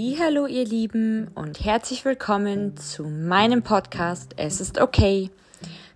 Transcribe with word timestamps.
Hallo 0.00 0.46
ihr 0.46 0.64
Lieben 0.64 1.26
und 1.34 1.64
herzlich 1.64 2.04
willkommen 2.04 2.76
zu 2.76 3.02
meinem 3.02 3.64
Podcast 3.64 4.32
Es 4.36 4.60
ist 4.60 4.80
okay. 4.80 5.28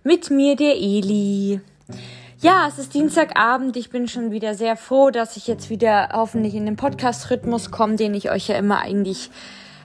Mit 0.03 0.29
mir 0.29 0.57
der 0.57 0.75
Eli. 0.75 1.61
Ja, 2.41 2.67
es 2.67 2.79
ist 2.79 2.93
Dienstagabend. 2.95 3.77
Ich 3.77 3.91
bin 3.91 4.09
schon 4.09 4.31
wieder 4.31 4.55
sehr 4.55 4.75
froh, 4.75 5.09
dass 5.09 5.37
ich 5.37 5.47
jetzt 5.47 5.69
wieder 5.69 6.09
hoffentlich 6.11 6.53
in 6.53 6.65
den 6.65 6.75
Podcast-Rhythmus 6.75 7.71
komme, 7.71 7.95
den 7.95 8.13
ich 8.13 8.29
euch 8.29 8.49
ja 8.49 8.57
immer 8.57 8.79
eigentlich 8.79 9.31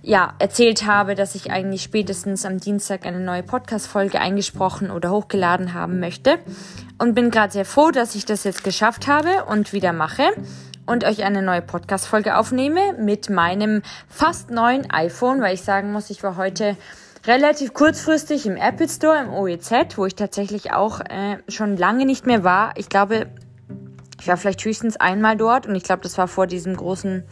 ja, 0.02 0.35
erzählt 0.41 0.85
habe, 0.85 1.14
dass 1.14 1.37
ich 1.37 1.53
eigentlich 1.53 1.85
spätestens 1.85 2.45
am 2.45 2.59
Dienstag 2.59 3.07
eine 3.07 3.21
neue 3.21 3.45
Podcast-Folge 3.45 4.19
eingesprochen 4.19 4.91
oder 4.91 5.12
hochgeladen 5.12 5.75
haben 5.75 6.00
möchte. 6.00 6.41
Und 6.98 7.14
bin 7.14 7.30
gerade 7.30 7.53
sehr 7.53 7.64
froh, 7.64 7.93
dass 7.93 8.16
ich 8.16 8.25
das 8.25 8.43
jetzt 8.43 8.64
geschafft 8.64 9.07
habe 9.07 9.45
und 9.45 9.73
wieder 9.73 9.92
mache 9.92 10.32
und 10.88 11.05
euch 11.05 11.23
eine 11.23 11.42
neue 11.42 11.60
Podcast-Folge 11.60 12.38
aufnehme 12.38 12.95
mit 12.98 13.28
meinem 13.28 13.83
fast 14.09 14.51
neuen 14.51 14.91
iPhone, 14.91 15.42
weil 15.42 15.52
ich 15.52 15.61
sagen 15.61 15.92
muss, 15.92 16.09
ich 16.09 16.23
war 16.23 16.37
heute 16.37 16.78
relativ 17.27 17.74
kurzfristig 17.74 18.47
im 18.47 18.56
Apple 18.56 18.88
Store 18.88 19.20
im 19.23 19.34
OEZ, 19.34 19.98
wo 19.98 20.06
ich 20.06 20.14
tatsächlich 20.14 20.73
auch 20.73 21.01
äh, 21.01 21.37
schon 21.47 21.77
lange 21.77 22.06
nicht 22.06 22.24
mehr 22.27 22.42
war. 22.42 22.73
Ich 22.77 22.88
glaube, 22.88 23.27
ich 24.19 24.28
war 24.28 24.38
vielleicht 24.38 24.64
höchstens 24.64 24.97
einmal 24.97 25.37
dort 25.37 25.66
und 25.66 25.74
ich 25.74 25.83
glaube, 25.83 26.01
das 26.02 26.16
war 26.16 26.27
vor 26.27 26.47
diesem 26.47 26.74
großen, 26.74 27.23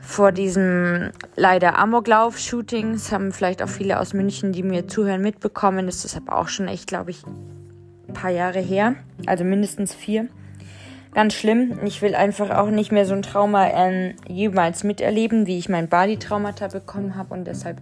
vor 0.00 0.32
diesem 0.32 1.10
leider 1.36 1.78
Amoklauf-Shooting. 1.78 2.94
Das 2.94 3.12
haben 3.12 3.30
vielleicht 3.30 3.62
auch 3.62 3.68
viele 3.68 4.00
aus 4.00 4.14
München, 4.14 4.52
die 4.52 4.62
mir 4.62 4.88
zuhören, 4.88 5.20
mitbekommen. 5.20 5.84
Das 5.84 6.06
ist 6.06 6.16
aber 6.16 6.38
auch 6.38 6.48
schon 6.48 6.66
echt, 6.66 6.86
glaube 6.86 7.10
ich, 7.10 7.26
ein 7.26 8.14
paar 8.14 8.30
Jahre 8.30 8.60
her. 8.60 8.94
Also 9.26 9.44
mindestens 9.44 9.94
vier 9.94 10.28
ganz 11.14 11.34
schlimm. 11.34 11.78
Ich 11.84 12.02
will 12.02 12.14
einfach 12.14 12.50
auch 12.50 12.70
nicht 12.70 12.92
mehr 12.92 13.06
so 13.06 13.14
ein 13.14 13.22
Trauma 13.22 13.68
ähm, 13.68 14.14
jemals 14.26 14.84
miterleben, 14.84 15.46
wie 15.46 15.58
ich 15.58 15.68
mein 15.68 15.88
Bali-Traumata 15.88 16.68
bekommen 16.68 17.16
habe. 17.16 17.34
Und 17.34 17.44
deshalb, 17.46 17.80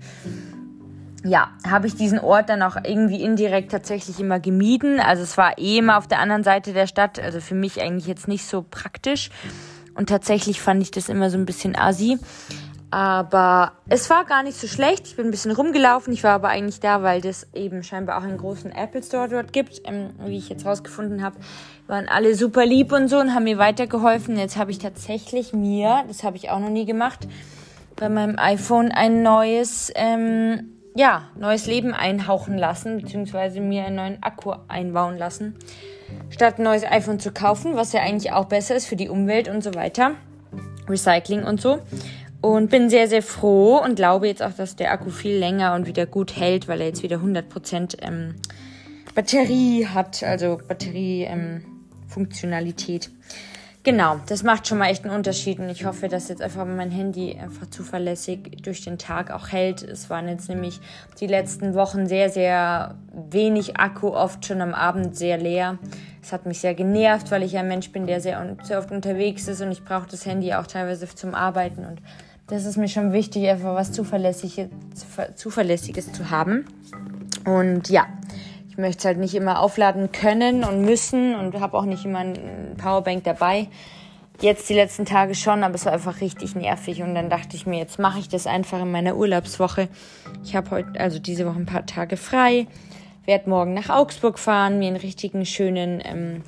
ja, 1.25 1.51
habe 1.69 1.87
ich 1.87 1.95
diesen 1.95 2.19
Ort 2.19 2.49
dann 2.49 2.63
auch 2.63 2.77
irgendwie 2.85 3.23
indirekt 3.23 3.71
tatsächlich 3.73 4.21
immer 4.21 4.41
gemieden. 4.41 5.01
Also 5.01 5.23
es 5.23 5.37
war 5.37 5.59
eh 5.59 5.79
immer 5.79 5.99
auf 5.99 6.07
der 6.07 6.21
anderen 6.21 6.45
Seite 6.45 6.73
der 6.73 6.87
Stadt. 6.87 7.19
Also 7.19 7.41
für 7.41 7.55
mich 7.55 7.81
eigentlich 7.81 8.07
jetzt 8.07 8.29
nicht 8.29 8.45
so 8.45 8.65
praktisch. 8.69 9.31
Und 9.95 10.09
tatsächlich 10.09 10.61
fand 10.61 10.83
ich 10.83 10.91
das 10.91 11.09
immer 11.09 11.31
so 11.31 11.39
ein 11.39 11.47
bisschen 11.47 11.77
assi. 11.77 12.19
Aber 12.91 13.73
es 13.89 14.09
war 14.11 14.25
gar 14.25 14.43
nicht 14.43 14.57
so 14.57 14.69
schlecht. 14.69 15.07
Ich 15.07 15.17
bin 15.17 15.27
ein 15.27 15.31
bisschen 15.31 15.51
rumgelaufen. 15.51 16.13
Ich 16.13 16.23
war 16.23 16.33
aber 16.33 16.49
eigentlich 16.49 16.79
da, 16.81 17.03
weil 17.03 17.21
das 17.21 17.49
eben 17.53 17.83
scheinbar 17.83 18.19
auch 18.19 18.23
einen 18.23 18.39
großen 18.39 18.71
Apple 18.71 19.03
Store 19.03 19.29
dort 19.29 19.53
gibt, 19.53 19.83
ähm, 19.85 20.11
wie 20.25 20.39
ich 20.39 20.49
jetzt 20.49 20.65
rausgefunden 20.65 21.23
habe. 21.23 21.37
Waren 21.89 22.09
alle 22.09 22.35
super 22.35 22.65
lieb 22.65 22.93
und 22.93 23.09
so 23.09 23.19
und 23.19 23.35
haben 23.35 23.45
mir 23.45 23.59
weitergeholfen. 23.59 24.39
Jetzt 24.39 24.57
habe 24.57 24.71
ich 24.71 24.79
tatsächlich 24.79 25.53
mir, 25.53 26.05
das 26.07 26.23
habe 26.23 26.37
ich 26.37 26.51
auch 26.51 26.61
noch 26.61 26.71
nie 26.71 26.85
gemacht, 26.85 27.27
bei 27.97 28.09
meinem 28.09 28.39
iPhone 28.39 28.93
ein 28.93 29.23
neues, 29.23 29.91
ähm, 29.97 30.77
ja, 30.95 31.25
neues 31.37 31.67
Leben 31.67 31.93
einhauchen 31.93 32.57
lassen, 32.57 32.99
beziehungsweise 32.99 33.61
mir 33.61 33.85
einen 33.85 33.97
neuen 33.97 34.23
Akku 34.23 34.53
einbauen 34.69 35.19
lassen, 35.19 35.57
statt 36.31 36.59
ein 36.59 36.65
neues 36.65 36.85
iPhone 36.85 37.19
zu 37.19 37.33
kaufen, 37.33 37.75
was 37.75 37.93
ja 37.93 38.03
eigentlich 38.03 38.33
auch 38.33 38.47
besser 38.47 38.77
ist 38.77 38.87
für 38.87 38.97
die 38.97 39.09
Umwelt 39.09 39.49
und 39.49 39.63
so 39.63 39.75
weiter. 39.75 40.13
Recycling 40.89 41.43
und 41.43 41.61
so 41.61 41.81
und 42.55 42.71
bin 42.71 42.89
sehr, 42.91 43.09
sehr 43.09 43.23
froh 43.23 43.79
und 43.79 43.97
glaube 43.97 44.29
jetzt 44.29 44.43
auch, 44.43 44.53
dass 44.53 44.77
der 44.77 44.93
Akku 44.93 45.11
viel 45.11 45.37
länger 45.37 45.75
und 45.75 45.87
wieder 45.87 46.05
gut 46.07 46.37
hält, 46.37 46.69
weil 46.69 46.81
er 46.81 46.87
jetzt 46.89 47.03
wieder 47.03 47.17
100% 47.17 48.03
ähm, 48.03 48.35
Batterie 49.15 49.87
hat, 49.87 50.23
also 50.23 50.59
Batteriefunktionalität. 50.69 53.07
Ähm, 53.07 53.13
genau, 53.83 54.21
das 54.29 54.43
macht 54.43 54.69
schon 54.69 54.77
mal 54.79 54.91
echt 54.91 55.05
einen 55.05 55.15
Unterschied 55.15 55.59
und 55.59 55.71
ich 55.71 55.87
hoffe, 55.87 56.09
dass 56.09 56.29
jetzt 56.29 56.43
einfach 56.43 56.67
mein 56.67 56.91
Handy 56.91 57.37
einfach 57.37 57.71
zuverlässig 57.71 58.59
durch 58.63 58.85
den 58.85 58.99
Tag 58.99 59.31
auch 59.31 59.49
hält. 59.49 59.83
Es 59.83 60.11
waren 60.11 60.29
jetzt 60.29 60.49
nämlich 60.49 60.81
die 61.19 61.27
letzten 61.27 61.75
Wochen 61.75 62.07
sehr, 62.07 62.29
sehr 62.29 62.97
wenig 63.31 63.79
Akku, 63.79 64.09
oft 64.09 64.45
schon 64.45 64.61
am 64.61 64.75
Abend 64.75 65.17
sehr 65.17 65.39
leer. 65.39 65.79
Es 66.23 66.33
hat 66.33 66.45
mich 66.45 66.61
sehr 66.61 66.75
genervt, 66.75 67.31
weil 67.31 67.43
ich 67.43 67.57
ein 67.57 67.69
Mensch 67.69 67.93
bin, 67.93 68.07
der 68.07 68.21
sehr, 68.21 68.57
sehr 68.63 68.79
oft 68.79 68.91
unterwegs 68.91 69.49
ist 69.49 69.63
und 69.63 69.73
ich 69.73 69.85
brauche 69.85 70.09
das 70.11 70.27
Handy 70.27 70.53
auch 70.55 70.67
teilweise 70.67 71.09
zum 71.09 71.35
Arbeiten 71.35 71.87
und 71.87 72.03
das 72.47 72.65
ist 72.65 72.77
mir 72.77 72.89
schon 72.89 73.13
wichtig, 73.13 73.49
einfach 73.49 73.75
was 73.75 73.93
Zuverlässiges, 73.93 74.69
Zuverlässiges 75.35 76.13
zu 76.13 76.31
haben. 76.31 76.67
Und 77.45 77.89
ja, 77.89 78.07
ich 78.69 78.79
möchte 78.79 78.99
es 78.99 79.05
halt 79.05 79.19
nicht 79.19 79.35
immer 79.35 79.61
aufladen 79.61 80.13
können 80.13 80.63
und 80.63 80.83
müssen 80.83 81.35
und 81.35 81.59
habe 81.61 81.77
auch 81.77 81.85
nicht 81.85 82.05
immer 82.05 82.21
ein 82.21 82.75
Powerbank 82.77 83.25
dabei. 83.25 83.69
Jetzt 84.41 84.69
die 84.69 84.75
letzten 84.75 85.07
Tage 85.07 85.35
schon, 85.35 85.65
aber 85.65 85.75
es 85.77 85.87
war 85.87 85.95
einfach 85.95 86.21
richtig 86.21 86.55
nervig 86.55 87.03
und 87.03 87.15
dann 87.15 87.31
dachte 87.31 87.57
ich 87.57 87.67
mir, 87.67 87.79
jetzt 87.79 87.99
mache 87.99 88.19
ich 88.19 88.29
das 88.29 88.47
einfach 88.47 88.83
in 88.83 88.91
meiner 88.91 89.17
Urlaubswoche. 89.17 89.89
Ich 90.45 90.55
habe 90.55 90.71
heute, 90.71 91.01
also 91.01 91.19
diese 91.19 91.47
Woche 91.47 91.59
ein 91.59 91.67
paar 91.67 91.87
Tage 91.87 92.19
frei, 92.19 92.67
werde 93.25 93.49
morgen 93.49 93.73
nach 93.73 93.89
Augsburg 93.89 94.39
fahren, 94.39 94.79
mir 94.79 94.89
einen 94.89 94.97
richtigen 94.97 95.47
schönen 95.47 96.03
ähm, 96.05 96.43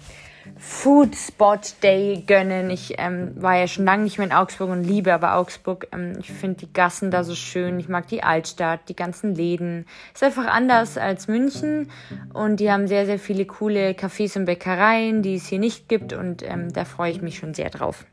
Food 0.56 1.14
Spot 1.14 1.58
Day 1.82 2.22
gönnen. 2.26 2.70
Ich 2.70 2.94
ähm, 2.98 3.32
war 3.36 3.56
ja 3.56 3.66
schon 3.66 3.84
lange 3.84 4.04
nicht 4.04 4.18
mehr 4.18 4.26
in 4.26 4.32
Augsburg 4.32 4.70
und 4.70 4.84
liebe 4.84 5.12
aber 5.12 5.36
Augsburg. 5.36 5.88
Ähm, 5.92 6.14
ich 6.18 6.30
finde 6.30 6.58
die 6.58 6.72
Gassen 6.72 7.10
da 7.10 7.24
so 7.24 7.34
schön. 7.34 7.78
Ich 7.80 7.88
mag 7.88 8.06
die 8.08 8.22
Altstadt, 8.22 8.88
die 8.88 8.96
ganzen 8.96 9.34
Läden. 9.34 9.86
Ist 10.14 10.22
einfach 10.22 10.46
anders 10.46 10.98
als 10.98 11.28
München 11.28 11.90
und 12.32 12.60
die 12.60 12.70
haben 12.70 12.88
sehr, 12.88 13.06
sehr 13.06 13.18
viele 13.18 13.44
coole 13.44 13.90
Cafés 13.92 14.36
und 14.36 14.44
Bäckereien, 14.44 15.22
die 15.22 15.36
es 15.36 15.46
hier 15.46 15.58
nicht 15.58 15.88
gibt 15.88 16.12
und 16.12 16.42
ähm, 16.42 16.72
da 16.72 16.84
freue 16.84 17.10
ich 17.10 17.22
mich 17.22 17.38
schon 17.38 17.54
sehr 17.54 17.70
drauf. 17.70 18.04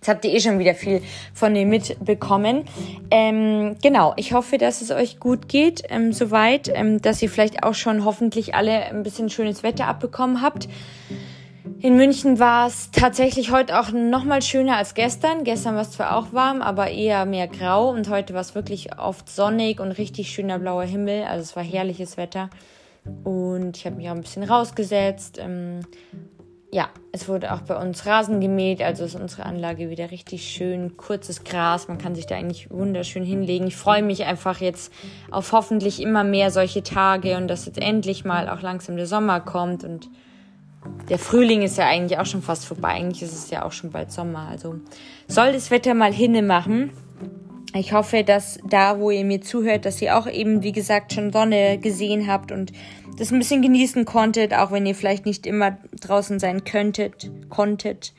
Jetzt 0.00 0.08
habt 0.08 0.24
ihr 0.24 0.32
eh 0.32 0.40
schon 0.40 0.58
wieder 0.58 0.74
viel 0.74 1.02
von 1.34 1.52
mir 1.52 1.66
mitbekommen. 1.66 2.64
Ähm, 3.10 3.76
genau, 3.82 4.14
ich 4.16 4.32
hoffe, 4.32 4.56
dass 4.56 4.80
es 4.80 4.90
euch 4.90 5.20
gut 5.20 5.46
geht, 5.46 5.82
ähm, 5.90 6.14
soweit, 6.14 6.70
ähm, 6.74 7.02
dass 7.02 7.20
ihr 7.20 7.28
vielleicht 7.28 7.64
auch 7.64 7.74
schon 7.74 8.06
hoffentlich 8.06 8.54
alle 8.54 8.86
ein 8.86 9.02
bisschen 9.02 9.28
schönes 9.28 9.62
Wetter 9.62 9.86
abbekommen 9.88 10.40
habt. 10.40 10.68
In 11.80 11.96
München 11.96 12.38
war 12.38 12.66
es 12.66 12.90
tatsächlich 12.90 13.50
heute 13.50 13.78
auch 13.78 13.90
noch 13.92 14.24
mal 14.24 14.42
schöner 14.42 14.76
als 14.76 14.94
gestern. 14.94 15.44
Gestern 15.44 15.74
war 15.74 15.82
es 15.82 15.92
zwar 15.92 16.16
auch 16.16 16.32
warm, 16.32 16.62
aber 16.62 16.90
eher 16.90 17.24
mehr 17.26 17.48
grau 17.48 17.90
und 17.90 18.08
heute 18.08 18.34
war 18.34 18.40
es 18.40 18.54
wirklich 18.54 18.98
oft 18.98 19.28
sonnig 19.28 19.80
und 19.80 19.92
richtig 19.92 20.30
schöner 20.30 20.58
blauer 20.58 20.84
Himmel. 20.84 21.24
Also 21.24 21.42
es 21.42 21.56
war 21.56 21.62
herrliches 21.62 22.16
Wetter 22.16 22.50
und 23.24 23.76
ich 23.76 23.86
habe 23.86 23.96
mich 23.96 24.08
auch 24.08 24.14
ein 24.14 24.20
bisschen 24.20 24.42
rausgesetzt. 24.42 25.38
Ähm, 25.38 25.80
ja, 26.72 26.88
es 27.12 27.28
wurde 27.28 27.52
auch 27.52 27.62
bei 27.62 27.76
uns 27.76 28.06
Rasen 28.06 28.40
gemäht, 28.40 28.80
also 28.80 29.04
ist 29.04 29.16
unsere 29.16 29.44
Anlage 29.44 29.90
wieder 29.90 30.12
richtig 30.12 30.48
schön, 30.48 30.96
kurzes 30.96 31.42
Gras, 31.42 31.88
man 31.88 31.98
kann 31.98 32.14
sich 32.14 32.26
da 32.26 32.36
eigentlich 32.36 32.70
wunderschön 32.70 33.24
hinlegen. 33.24 33.66
Ich 33.66 33.76
freue 33.76 34.02
mich 34.02 34.24
einfach 34.24 34.60
jetzt 34.60 34.92
auf 35.32 35.50
hoffentlich 35.52 36.00
immer 36.00 36.22
mehr 36.22 36.50
solche 36.52 36.84
Tage 36.84 37.36
und 37.36 37.48
dass 37.48 37.66
jetzt 37.66 37.80
endlich 37.80 38.24
mal 38.24 38.48
auch 38.48 38.62
langsam 38.62 38.96
der 38.96 39.06
Sommer 39.06 39.40
kommt 39.40 39.82
und 39.82 40.08
der 41.08 41.18
Frühling 41.18 41.62
ist 41.62 41.76
ja 41.76 41.86
eigentlich 41.86 42.18
auch 42.18 42.26
schon 42.26 42.42
fast 42.42 42.64
vorbei. 42.64 42.88
Eigentlich 42.88 43.22
ist 43.22 43.34
es 43.34 43.50
ja 43.50 43.64
auch 43.64 43.72
schon 43.72 43.90
bald 43.90 44.12
Sommer. 44.12 44.48
Also 44.48 44.76
soll 45.28 45.52
das 45.52 45.70
Wetter 45.70 45.94
mal 45.94 46.12
hinne 46.12 46.42
machen. 46.42 46.92
Ich 47.74 47.92
hoffe, 47.92 48.24
dass 48.24 48.58
da, 48.68 48.98
wo 48.98 49.10
ihr 49.10 49.24
mir 49.24 49.40
zuhört, 49.40 49.84
dass 49.84 50.02
ihr 50.02 50.16
auch 50.16 50.26
eben, 50.26 50.62
wie 50.62 50.72
gesagt, 50.72 51.12
schon 51.12 51.32
Sonne 51.32 51.78
gesehen 51.78 52.26
habt 52.26 52.50
und 52.50 52.72
das 53.16 53.30
ein 53.30 53.38
bisschen 53.38 53.62
genießen 53.62 54.04
konntet, 54.04 54.54
auch 54.54 54.72
wenn 54.72 54.86
ihr 54.86 54.94
vielleicht 54.94 55.26
nicht 55.26 55.46
immer 55.46 55.78
draußen 56.00 56.38
sein 56.38 56.64
könntet, 56.64 57.30
konntet. 57.48 58.12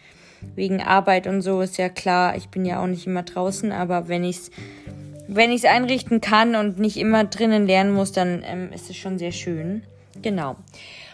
Wegen 0.55 0.81
Arbeit 0.81 1.27
und 1.27 1.41
so 1.41 1.61
ist 1.61 1.77
ja 1.77 1.89
klar, 1.89 2.35
ich 2.35 2.49
bin 2.49 2.65
ja 2.65 2.81
auch 2.81 2.87
nicht 2.87 3.05
immer 3.05 3.23
draußen, 3.23 3.71
aber 3.71 4.07
wenn 4.07 4.23
ich 4.23 4.37
es 4.37 4.51
wenn 5.33 5.51
ich's 5.51 5.65
einrichten 5.65 6.19
kann 6.19 6.55
und 6.55 6.77
nicht 6.77 6.97
immer 6.97 7.23
drinnen 7.23 7.65
lernen 7.65 7.93
muss, 7.93 8.11
dann 8.11 8.43
ähm, 8.45 8.73
ist 8.73 8.89
es 8.89 8.97
schon 8.97 9.17
sehr 9.17 9.31
schön. 9.31 9.83
Genau. 10.21 10.57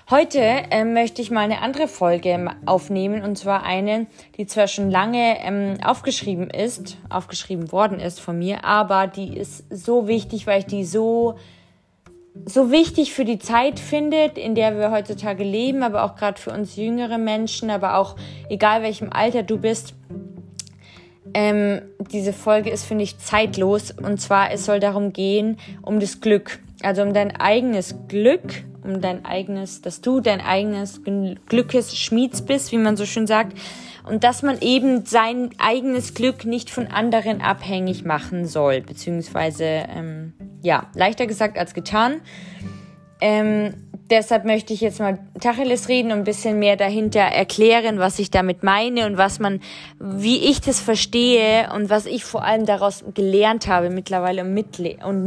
Heute 0.10 0.40
ähm, 0.40 0.94
möchte 0.94 1.22
ich 1.22 1.32
mal 1.32 1.42
eine 1.42 1.62
andere 1.62 1.90
Folge 1.90 2.50
aufnehmen 2.66 3.26
und 3.26 3.38
zwar 3.38 3.64
eine, 3.64 4.08
die 4.38 4.46
zwar 4.46 4.68
schon 4.68 4.90
lange 4.90 5.36
ähm, 5.42 5.80
aufgeschrieben 5.84 6.50
ist, 6.50 6.98
aufgeschrieben 7.10 7.74
worden 7.74 8.00
ist 8.00 8.22
von 8.22 8.40
mir, 8.40 8.64
aber 8.64 9.08
die 9.08 9.36
ist 9.36 9.66
so 9.70 10.08
wichtig, 10.08 10.48
weil 10.48 10.60
ich 10.60 10.66
die 10.66 10.86
so 10.86 11.36
so 12.46 12.72
wichtig 12.72 13.14
für 13.14 13.26
die 13.26 13.40
Zeit 13.40 13.82
findet, 13.82 14.38
in 14.38 14.56
der 14.56 14.78
wir 14.78 14.92
heutzutage 14.92 15.44
leben, 15.44 15.84
aber 15.84 16.04
auch 16.04 16.16
gerade 16.16 16.40
für 16.40 16.52
uns 16.52 16.78
jüngere 16.78 17.18
Menschen, 17.18 17.70
aber 17.70 17.98
auch 17.98 18.16
egal 18.48 18.84
welchem 18.84 19.12
Alter 19.12 19.44
du 19.44 19.58
bist. 19.58 19.94
Ähm, 21.34 21.82
diese 22.14 22.32
Folge 22.32 22.70
ist, 22.70 22.86
finde 22.86 23.04
ich, 23.04 23.18
zeitlos. 23.18 23.92
Und 23.92 24.22
zwar, 24.22 24.52
es 24.52 24.66
soll 24.66 24.80
darum 24.80 25.12
gehen, 25.12 25.58
um 25.82 26.00
das 26.00 26.22
Glück. 26.22 26.60
Also 26.84 27.02
um 27.02 27.12
dein 27.12 27.36
eigenes 27.36 27.96
Glück 28.08 28.64
um 28.88 29.02
dein 29.02 29.26
eigenes, 29.26 29.82
dass 29.82 30.02
du 30.02 30.22
dein 30.22 30.42
eigenes 30.42 31.02
Glückes 31.48 31.96
Schmieds 31.96 32.42
bist, 32.42 32.72
wie 32.72 32.78
man 32.78 32.98
so 32.98 33.06
schön 33.06 33.28
sagt. 33.28 33.58
Und 34.08 34.24
dass 34.24 34.42
man 34.42 34.60
eben 34.62 35.06
sein 35.06 35.50
eigenes 35.58 36.14
Glück 36.14 36.46
nicht 36.46 36.70
von 36.70 36.88
anderen 36.88 37.42
abhängig 37.42 38.06
machen 38.06 38.46
soll, 38.46 38.82
beziehungsweise, 38.82 39.66
ähm, 39.66 40.34
ja, 40.62 40.88
leichter 40.94 41.28
gesagt 41.28 41.58
als 41.58 41.74
getan. 41.74 42.22
Ähm, 43.20 43.74
deshalb 44.10 44.46
möchte 44.46 44.74
ich 44.74 44.82
jetzt 44.82 45.00
mal 45.00 45.20
Tacheles 45.40 45.90
reden 45.90 46.12
und 46.12 46.20
ein 46.20 46.24
bisschen 46.24 46.60
mehr 46.60 46.76
dahinter 46.76 47.22
erklären, 47.22 48.00
was 48.00 48.20
ich 48.20 48.32
damit 48.32 48.64
meine 48.64 49.06
und 49.06 49.18
was 49.18 49.40
man, 49.40 49.60
wie 50.00 50.38
ich 50.50 50.62
das 50.62 50.80
verstehe 50.80 51.70
und 51.74 51.90
was 51.90 52.06
ich 52.06 52.24
vor 52.24 52.44
allem 52.44 52.66
daraus 52.66 53.04
gelernt 53.14 53.68
habe 53.68 53.90
mittlerweile 53.90 54.44
und, 54.44 54.54
mit, 54.54 54.80
und 55.04 55.24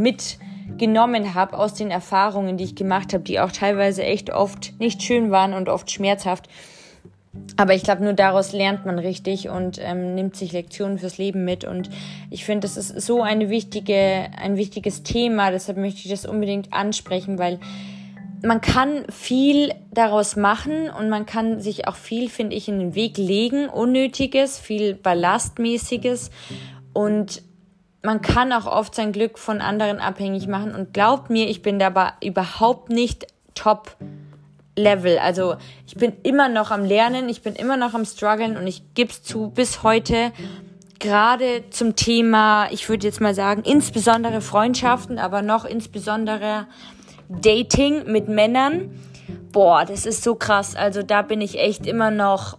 mitgenommen 0.81 1.35
habe 1.35 1.59
aus 1.59 1.75
den 1.75 1.91
Erfahrungen, 1.91 2.57
die 2.57 2.65
ich 2.65 2.75
gemacht 2.75 3.13
habe, 3.13 3.23
die 3.23 3.39
auch 3.39 3.53
teilweise 3.53 4.03
echt 4.03 4.31
oft 4.31 4.73
nicht 4.81 5.03
schön 5.03 5.31
waren 5.31 5.53
und 5.53 5.69
oft 5.69 5.91
schmerzhaft. 5.91 6.49
Aber 7.59 7.75
ich 7.75 7.85
glaube, 7.85 8.03
nur 8.03 8.15
daraus 8.15 8.53
lernt 8.53 8.87
man 8.87 8.99
richtig 8.99 9.51
und 9.51 9.79
ähm, 9.79 10.15
nimmt 10.15 10.37
sich 10.37 10.53
Lektionen 10.53 10.99
fürs 10.99 11.19
Leben 11.19 11.45
mit. 11.45 11.65
Und 11.65 11.91
ich 12.31 12.45
finde, 12.47 12.61
das 12.67 12.79
ist 12.79 13.07
so 13.07 13.23
eine 13.23 13.51
wichtige, 13.51 14.31
ein 14.37 14.57
wichtiges 14.57 15.03
Thema. 15.03 15.51
Deshalb 15.51 15.77
möchte 15.77 16.01
ich 16.01 16.11
das 16.11 16.25
unbedingt 16.25 16.73
ansprechen, 16.73 17.39
weil 17.39 17.61
man 18.43 18.63
kann 18.63 19.05
viel 19.11 19.73
daraus 19.93 20.35
machen 20.35 20.89
und 20.89 21.11
man 21.11 21.27
kann 21.27 21.61
sich 21.61 21.87
auch 21.87 21.97
viel, 21.97 22.31
finde 22.31 22.57
ich, 22.57 22.69
in 22.69 22.79
den 22.79 22.95
Weg 22.95 23.19
legen, 23.19 23.69
unnötiges, 23.69 24.59
viel 24.59 24.95
ballastmäßiges 24.95 26.31
und 26.95 27.43
man 28.03 28.23
kann 28.23 28.53
auch 28.53 28.67
oft 28.67 28.95
sein 28.95 29.13
Glück 29.13 29.39
von 29.39 29.61
anderen 29.61 30.01
abhängig 30.01 30.47
machen 30.47 30.75
und 30.75 30.95
glaubt 30.95 31.31
mir, 31.31 31.49
ich 31.49 31.63
bin 31.63 31.79
dabei 31.79 32.13
überhaupt 32.23 32.91
nicht 32.91 33.27
top 33.55 33.97
Level. 34.77 35.19
Also 35.19 35.57
ich 35.87 35.97
bin 35.97 36.13
immer 36.23 36.49
noch 36.49 36.71
am 36.71 36.85
Lernen, 36.85 37.29
ich 37.29 37.43
bin 37.43 37.55
immer 37.55 37.77
noch 37.77 37.95
am 37.95 38.05
struggeln 38.05 38.57
und 38.57 38.67
ich 38.67 38.95
gebe 38.95 39.11
es 39.11 39.23
zu 39.23 39.51
bis 39.51 39.83
heute 39.83 40.33
gerade 40.99 41.65
zum 41.71 41.97
Thema, 41.97 42.71
ich 42.71 42.89
würde 42.89 43.07
jetzt 43.07 43.21
mal 43.21 43.35
sagen, 43.35 43.63
insbesondere 43.65 44.41
Freundschaften, 44.41 45.19
aber 45.19 45.43
noch 45.43 45.65
insbesondere 45.65 46.67
Dating 47.29 48.11
mit 48.11 48.29
Männern. 48.29 48.91
Boah, 49.51 49.85
das 49.85 50.07
ist 50.07 50.23
so 50.23 50.35
krass. 50.35 50.77
Also 50.77 51.03
da 51.03 51.23
bin 51.23 51.41
ich 51.41 51.59
echt 51.59 51.87
immer 51.87 52.11
noch, 52.11 52.59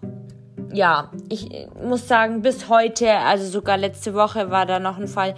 ja, 0.73 1.11
ich 1.29 1.67
muss 1.83 2.07
sagen, 2.07 2.41
bis 2.41 2.69
heute, 2.69 3.11
also 3.11 3.45
sogar 3.45 3.77
letzte 3.77 4.13
Woche 4.13 4.49
war 4.51 4.65
da 4.65 4.79
noch 4.79 4.97
ein 4.97 5.07
Fall. 5.07 5.35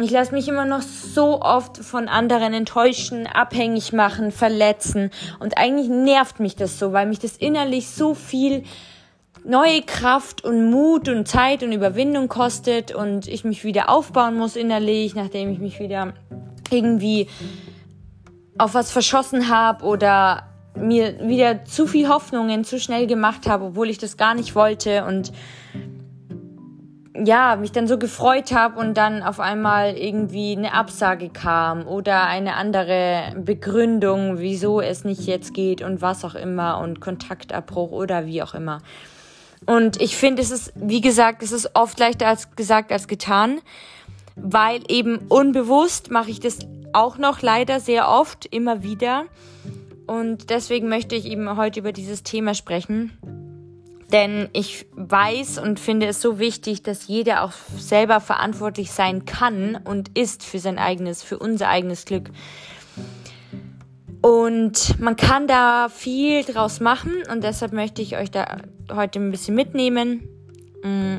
Ich 0.00 0.10
lasse 0.10 0.34
mich 0.34 0.48
immer 0.48 0.64
noch 0.64 0.82
so 0.82 1.40
oft 1.40 1.78
von 1.78 2.08
anderen 2.08 2.52
enttäuschen, 2.52 3.26
abhängig 3.26 3.92
machen, 3.92 4.30
verletzen. 4.30 5.10
Und 5.40 5.58
eigentlich 5.58 5.88
nervt 5.88 6.40
mich 6.40 6.56
das 6.56 6.78
so, 6.78 6.92
weil 6.92 7.06
mich 7.06 7.18
das 7.18 7.36
innerlich 7.36 7.88
so 7.88 8.14
viel 8.14 8.64
neue 9.44 9.82
Kraft 9.82 10.44
und 10.44 10.70
Mut 10.70 11.08
und 11.08 11.26
Zeit 11.26 11.62
und 11.62 11.72
Überwindung 11.72 12.28
kostet 12.28 12.94
und 12.94 13.28
ich 13.28 13.44
mich 13.44 13.64
wieder 13.64 13.88
aufbauen 13.88 14.36
muss 14.36 14.56
innerlich, 14.56 15.14
nachdem 15.14 15.50
ich 15.52 15.58
mich 15.58 15.78
wieder 15.78 16.14
irgendwie 16.70 17.28
auf 18.58 18.74
was 18.74 18.90
verschossen 18.90 19.48
habe 19.48 19.84
oder 19.84 20.55
mir 20.76 21.26
wieder 21.26 21.64
zu 21.64 21.86
viel 21.86 22.08
Hoffnungen 22.08 22.64
zu 22.64 22.78
schnell 22.78 23.06
gemacht 23.06 23.48
habe, 23.48 23.66
obwohl 23.66 23.90
ich 23.90 23.98
das 23.98 24.16
gar 24.16 24.34
nicht 24.34 24.54
wollte 24.54 25.04
und 25.04 25.32
ja, 27.24 27.56
mich 27.56 27.72
dann 27.72 27.88
so 27.88 27.98
gefreut 27.98 28.52
habe 28.52 28.78
und 28.78 28.96
dann 28.96 29.22
auf 29.22 29.40
einmal 29.40 29.96
irgendwie 29.96 30.56
eine 30.56 30.74
Absage 30.74 31.30
kam 31.30 31.86
oder 31.86 32.26
eine 32.26 32.56
andere 32.56 33.32
Begründung, 33.36 34.38
wieso 34.38 34.80
es 34.80 35.04
nicht 35.04 35.26
jetzt 35.26 35.54
geht 35.54 35.82
und 35.82 36.02
was 36.02 36.24
auch 36.24 36.34
immer 36.34 36.78
und 36.78 37.00
Kontaktabbruch 37.00 37.90
oder 37.90 38.26
wie 38.26 38.42
auch 38.42 38.54
immer. 38.54 38.82
Und 39.64 40.00
ich 40.00 40.16
finde, 40.16 40.42
es 40.42 40.50
ist, 40.50 40.72
wie 40.76 41.00
gesagt, 41.00 41.42
es 41.42 41.52
ist 41.52 41.70
oft 41.74 41.98
leichter 41.98 42.26
als 42.26 42.54
gesagt 42.54 42.92
als 42.92 43.08
getan, 43.08 43.60
weil 44.36 44.80
eben 44.88 45.18
unbewusst 45.28 46.10
mache 46.10 46.30
ich 46.30 46.40
das 46.40 46.58
auch 46.92 47.18
noch 47.18 47.42
leider 47.42 47.80
sehr 47.80 48.08
oft, 48.08 48.46
immer 48.46 48.82
wieder. 48.82 49.24
Und 50.06 50.50
deswegen 50.50 50.88
möchte 50.88 51.14
ich 51.14 51.26
eben 51.26 51.56
heute 51.56 51.80
über 51.80 51.92
dieses 51.92 52.22
Thema 52.22 52.54
sprechen. 52.54 53.18
Denn 54.12 54.48
ich 54.52 54.86
weiß 54.92 55.58
und 55.58 55.80
finde 55.80 56.06
es 56.06 56.22
so 56.22 56.38
wichtig, 56.38 56.82
dass 56.82 57.08
jeder 57.08 57.42
auch 57.42 57.52
selber 57.76 58.20
verantwortlich 58.20 58.92
sein 58.92 59.24
kann 59.24 59.76
und 59.84 60.16
ist 60.16 60.44
für 60.44 60.60
sein 60.60 60.78
eigenes, 60.78 61.24
für 61.24 61.38
unser 61.38 61.68
eigenes 61.68 62.04
Glück. 62.04 62.30
Und 64.22 64.98
man 65.00 65.16
kann 65.16 65.48
da 65.48 65.88
viel 65.88 66.44
draus 66.44 66.80
machen 66.80 67.12
und 67.30 67.42
deshalb 67.42 67.72
möchte 67.72 68.00
ich 68.00 68.16
euch 68.16 68.30
da 68.30 68.58
heute 68.92 69.18
ein 69.18 69.30
bisschen 69.30 69.54
mitnehmen, 69.54 70.28
mm, 70.82 71.16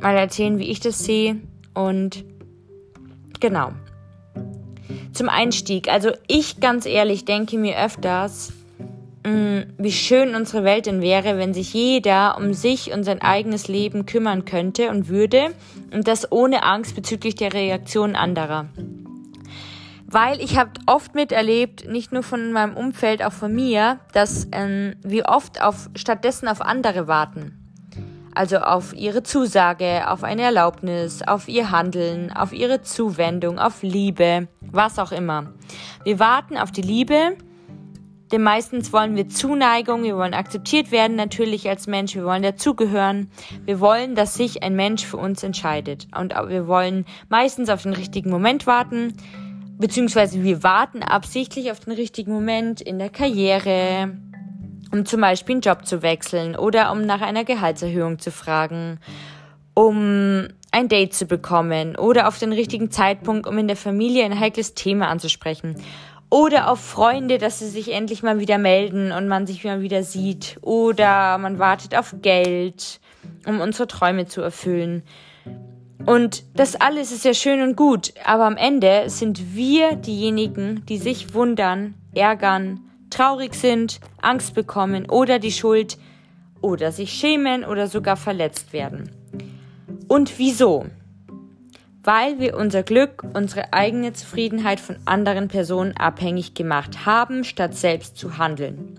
mal 0.00 0.16
erzählen, 0.16 0.58
wie 0.58 0.70
ich 0.70 0.80
das 0.80 0.98
sehe 0.98 1.40
und 1.74 2.24
genau. 3.38 3.72
Zum 5.12 5.28
Einstieg. 5.28 5.88
Also 5.88 6.10
ich 6.26 6.60
ganz 6.60 6.86
ehrlich 6.86 7.24
denke 7.24 7.58
mir 7.58 7.78
öfters, 7.78 8.52
mh, 9.24 9.30
mm, 9.30 9.64
wie 9.78 9.92
schön 9.92 10.34
unsere 10.34 10.64
Welt 10.64 10.86
denn 10.86 11.00
wäre, 11.02 11.38
wenn 11.38 11.54
sich 11.54 11.74
jeder 11.74 12.36
um 12.38 12.54
sich 12.54 12.92
und 12.92 13.04
sein 13.04 13.20
eigenes 13.20 13.68
Leben 13.68 14.06
kümmern 14.06 14.44
könnte 14.44 14.90
und 14.90 15.08
würde 15.08 15.48
und 15.92 16.08
das 16.08 16.30
ohne 16.32 16.62
Angst 16.62 16.94
bezüglich 16.94 17.34
der 17.34 17.52
Reaktion 17.52 18.16
anderer. 18.16 18.68
Weil 20.06 20.40
ich 20.40 20.58
habe 20.58 20.72
oft 20.86 21.14
miterlebt, 21.14 21.88
nicht 21.88 22.10
nur 22.10 22.24
von 22.24 22.52
meinem 22.52 22.76
Umfeld, 22.76 23.22
auch 23.22 23.32
von 23.32 23.54
mir, 23.54 24.00
dass 24.12 24.48
ähm, 24.50 24.96
wir 25.02 25.26
oft 25.28 25.62
auf 25.62 25.88
stattdessen 25.94 26.48
auf 26.48 26.60
andere 26.60 27.06
warten. 27.06 27.59
Also 28.34 28.58
auf 28.58 28.94
ihre 28.94 29.22
Zusage, 29.22 30.08
auf 30.08 30.22
eine 30.22 30.42
Erlaubnis, 30.42 31.22
auf 31.22 31.48
ihr 31.48 31.70
Handeln, 31.70 32.32
auf 32.32 32.52
ihre 32.52 32.82
Zuwendung, 32.82 33.58
auf 33.58 33.82
Liebe, 33.82 34.48
was 34.60 34.98
auch 34.98 35.12
immer. 35.12 35.52
Wir 36.04 36.18
warten 36.20 36.56
auf 36.56 36.70
die 36.70 36.82
Liebe, 36.82 37.36
denn 38.30 38.42
meistens 38.42 38.92
wollen 38.92 39.16
wir 39.16 39.28
Zuneigung, 39.28 40.04
wir 40.04 40.16
wollen 40.16 40.34
akzeptiert 40.34 40.92
werden 40.92 41.16
natürlich 41.16 41.68
als 41.68 41.88
Mensch, 41.88 42.14
wir 42.14 42.24
wollen 42.24 42.44
dazugehören, 42.44 43.28
wir 43.64 43.80
wollen, 43.80 44.14
dass 44.14 44.34
sich 44.34 44.62
ein 44.62 44.76
Mensch 44.76 45.04
für 45.04 45.16
uns 45.16 45.42
entscheidet. 45.42 46.06
Und 46.16 46.32
wir 46.32 46.68
wollen 46.68 47.06
meistens 47.28 47.68
auf 47.68 47.82
den 47.82 47.92
richtigen 47.92 48.30
Moment 48.30 48.68
warten, 48.68 49.14
beziehungsweise 49.78 50.44
wir 50.44 50.62
warten 50.62 51.02
absichtlich 51.02 51.72
auf 51.72 51.80
den 51.80 51.92
richtigen 51.94 52.32
Moment 52.32 52.80
in 52.80 53.00
der 53.00 53.10
Karriere, 53.10 54.16
um 54.92 55.06
zum 55.06 55.20
Beispiel 55.20 55.56
einen 55.56 55.62
Job 55.62 55.86
zu 55.86 56.02
wechseln 56.02 56.56
oder 56.56 56.92
um 56.92 57.02
nach 57.02 57.20
einer 57.20 57.44
Gehaltserhöhung 57.44 58.18
zu 58.18 58.30
fragen, 58.30 58.98
um 59.74 60.48
ein 60.72 60.88
Date 60.88 61.14
zu 61.14 61.26
bekommen 61.26 61.96
oder 61.96 62.28
auf 62.28 62.38
den 62.38 62.52
richtigen 62.52 62.90
Zeitpunkt, 62.90 63.46
um 63.46 63.58
in 63.58 63.68
der 63.68 63.76
Familie 63.76 64.24
ein 64.24 64.38
heikles 64.38 64.74
Thema 64.74 65.08
anzusprechen 65.08 65.76
oder 66.30 66.70
auf 66.70 66.80
Freunde, 66.80 67.38
dass 67.38 67.58
sie 67.58 67.68
sich 67.68 67.92
endlich 67.92 68.22
mal 68.22 68.38
wieder 68.38 68.56
melden 68.56 69.10
und 69.12 69.26
man 69.28 69.46
sich 69.46 69.64
mal 69.64 69.82
wieder 69.82 70.04
sieht 70.04 70.58
oder 70.62 71.36
man 71.38 71.58
wartet 71.58 71.96
auf 71.96 72.14
Geld, 72.22 73.00
um 73.46 73.60
unsere 73.60 73.88
Träume 73.88 74.26
zu 74.26 74.40
erfüllen. 74.40 75.02
Und 76.06 76.44
das 76.54 76.76
alles 76.76 77.12
ist 77.12 77.24
ja 77.24 77.34
schön 77.34 77.60
und 77.62 77.76
gut, 77.76 78.14
aber 78.24 78.44
am 78.44 78.56
Ende 78.56 79.10
sind 79.10 79.54
wir 79.54 79.96
diejenigen, 79.96 80.86
die 80.86 80.96
sich 80.96 81.34
wundern, 81.34 81.94
ärgern, 82.14 82.80
traurig 83.10 83.54
sind, 83.54 84.00
Angst 84.22 84.54
bekommen 84.54 85.08
oder 85.10 85.38
die 85.38 85.52
Schuld 85.52 85.98
oder 86.60 86.92
sich 86.92 87.12
schämen 87.12 87.64
oder 87.64 87.86
sogar 87.86 88.16
verletzt 88.16 88.72
werden. 88.72 89.10
Und 90.08 90.38
wieso? 90.38 90.86
Weil 92.02 92.38
wir 92.40 92.56
unser 92.56 92.82
Glück, 92.82 93.24
unsere 93.34 93.72
eigene 93.72 94.12
Zufriedenheit 94.12 94.80
von 94.80 94.96
anderen 95.04 95.48
Personen 95.48 95.96
abhängig 95.96 96.54
gemacht 96.54 97.04
haben, 97.04 97.44
statt 97.44 97.76
selbst 97.76 98.16
zu 98.16 98.38
handeln. 98.38 98.98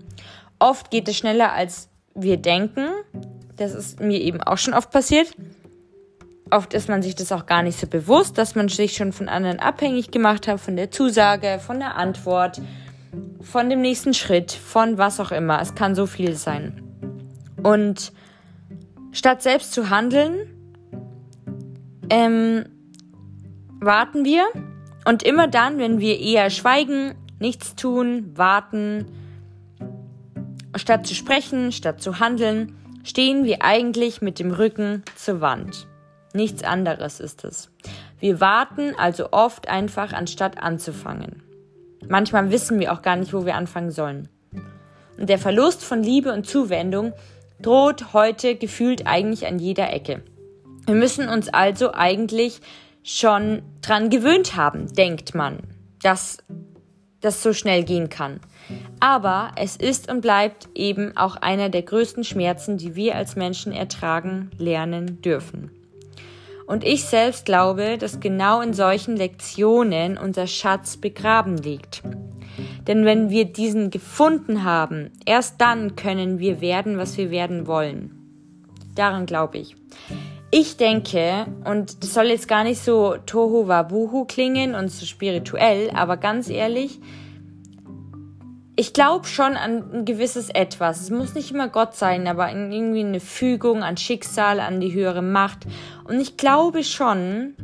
Oft 0.58 0.90
geht 0.90 1.08
es 1.08 1.16
schneller, 1.16 1.52
als 1.52 1.88
wir 2.14 2.36
denken. 2.36 2.88
Das 3.56 3.74
ist 3.74 4.00
mir 4.00 4.20
eben 4.20 4.40
auch 4.40 4.58
schon 4.58 4.74
oft 4.74 4.90
passiert. 4.90 5.34
Oft 6.50 6.74
ist 6.74 6.88
man 6.88 7.02
sich 7.02 7.14
das 7.14 7.32
auch 7.32 7.46
gar 7.46 7.62
nicht 7.62 7.78
so 7.78 7.86
bewusst, 7.86 8.36
dass 8.36 8.54
man 8.54 8.68
sich 8.68 8.94
schon 8.94 9.12
von 9.12 9.28
anderen 9.28 9.58
abhängig 9.58 10.10
gemacht 10.10 10.46
hat, 10.46 10.60
von 10.60 10.76
der 10.76 10.90
Zusage, 10.90 11.58
von 11.58 11.78
der 11.78 11.96
Antwort, 11.96 12.60
von 13.40 13.68
dem 13.68 13.80
nächsten 13.80 14.14
Schritt, 14.14 14.52
von 14.52 14.98
was 14.98 15.20
auch 15.20 15.32
immer. 15.32 15.60
Es 15.60 15.74
kann 15.74 15.94
so 15.94 16.06
viel 16.06 16.34
sein. 16.34 16.82
Und 17.62 18.12
statt 19.12 19.42
selbst 19.42 19.72
zu 19.72 19.90
handeln, 19.90 20.48
ähm, 22.10 22.64
warten 23.80 24.24
wir. 24.24 24.44
Und 25.04 25.22
immer 25.22 25.48
dann, 25.48 25.78
wenn 25.78 25.98
wir 25.98 26.20
eher 26.20 26.50
schweigen, 26.50 27.14
nichts 27.38 27.74
tun, 27.74 28.32
warten, 28.36 29.06
statt 30.76 31.06
zu 31.06 31.14
sprechen, 31.14 31.72
statt 31.72 32.00
zu 32.00 32.20
handeln, 32.20 32.76
stehen 33.02 33.44
wir 33.44 33.62
eigentlich 33.62 34.22
mit 34.22 34.38
dem 34.38 34.52
Rücken 34.52 35.02
zur 35.16 35.40
Wand. 35.40 35.88
Nichts 36.34 36.62
anderes 36.62 37.20
ist 37.20 37.44
es. 37.44 37.70
Wir 38.20 38.40
warten 38.40 38.94
also 38.96 39.32
oft 39.32 39.68
einfach, 39.68 40.12
anstatt 40.12 40.62
anzufangen. 40.62 41.42
Manchmal 42.08 42.50
wissen 42.50 42.78
wir 42.80 42.92
auch 42.92 43.02
gar 43.02 43.16
nicht, 43.16 43.32
wo 43.32 43.44
wir 43.46 43.54
anfangen 43.54 43.90
sollen. 43.90 44.28
Und 45.18 45.28
der 45.28 45.38
Verlust 45.38 45.84
von 45.84 46.02
Liebe 46.02 46.32
und 46.32 46.46
Zuwendung 46.46 47.12
droht 47.60 48.12
heute 48.12 48.56
gefühlt 48.56 49.06
eigentlich 49.06 49.46
an 49.46 49.58
jeder 49.58 49.92
Ecke. 49.92 50.22
Wir 50.86 50.94
müssen 50.94 51.28
uns 51.28 51.48
also 51.48 51.92
eigentlich 51.94 52.60
schon 53.04 53.62
dran 53.82 54.10
gewöhnt 54.10 54.56
haben, 54.56 54.92
denkt 54.92 55.34
man, 55.34 55.58
dass 56.02 56.38
das 57.20 57.42
so 57.42 57.52
schnell 57.52 57.84
gehen 57.84 58.08
kann. 58.08 58.40
Aber 59.00 59.52
es 59.56 59.76
ist 59.76 60.10
und 60.10 60.20
bleibt 60.20 60.68
eben 60.74 61.16
auch 61.16 61.36
einer 61.36 61.68
der 61.68 61.82
größten 61.82 62.24
Schmerzen, 62.24 62.78
die 62.78 62.94
wir 62.94 63.16
als 63.16 63.36
Menschen 63.36 63.72
ertragen 63.72 64.50
lernen 64.58 65.22
dürfen. 65.22 65.70
Und 66.72 66.84
ich 66.84 67.04
selbst 67.04 67.44
glaube, 67.44 67.98
dass 67.98 68.18
genau 68.18 68.62
in 68.62 68.72
solchen 68.72 69.14
Lektionen 69.14 70.16
unser 70.16 70.46
Schatz 70.46 70.96
begraben 70.96 71.58
liegt. 71.58 72.02
Denn 72.86 73.04
wenn 73.04 73.28
wir 73.28 73.44
diesen 73.44 73.90
gefunden 73.90 74.64
haben, 74.64 75.10
erst 75.26 75.60
dann 75.60 75.96
können 75.96 76.38
wir 76.38 76.62
werden, 76.62 76.96
was 76.96 77.18
wir 77.18 77.30
werden 77.30 77.66
wollen. 77.66 78.12
Daran 78.94 79.26
glaube 79.26 79.58
ich. 79.58 79.76
Ich 80.50 80.78
denke, 80.78 81.44
und 81.66 82.02
das 82.02 82.14
soll 82.14 82.28
jetzt 82.28 82.48
gar 82.48 82.64
nicht 82.64 82.80
so 82.80 83.16
Tohu 83.26 83.68
Wabuhu 83.68 84.24
klingen 84.24 84.74
und 84.74 84.90
so 84.90 85.04
spirituell, 85.04 85.90
aber 85.90 86.16
ganz 86.16 86.48
ehrlich, 86.48 87.00
ich 88.74 88.92
glaube 88.92 89.26
schon 89.26 89.56
an 89.56 89.84
ein 89.92 90.04
gewisses 90.04 90.48
Etwas. 90.48 91.02
Es 91.02 91.10
muss 91.10 91.34
nicht 91.34 91.50
immer 91.50 91.68
Gott 91.68 91.94
sein, 91.94 92.26
aber 92.26 92.50
irgendwie 92.50 93.00
eine 93.00 93.20
Fügung, 93.20 93.82
an 93.82 93.96
Schicksal, 93.96 94.60
an 94.60 94.80
die 94.80 94.94
höhere 94.94 95.22
Macht. 95.22 95.66
Und 96.04 96.20
ich 96.20 96.36
glaube 96.36 96.82
schon, 96.82 97.54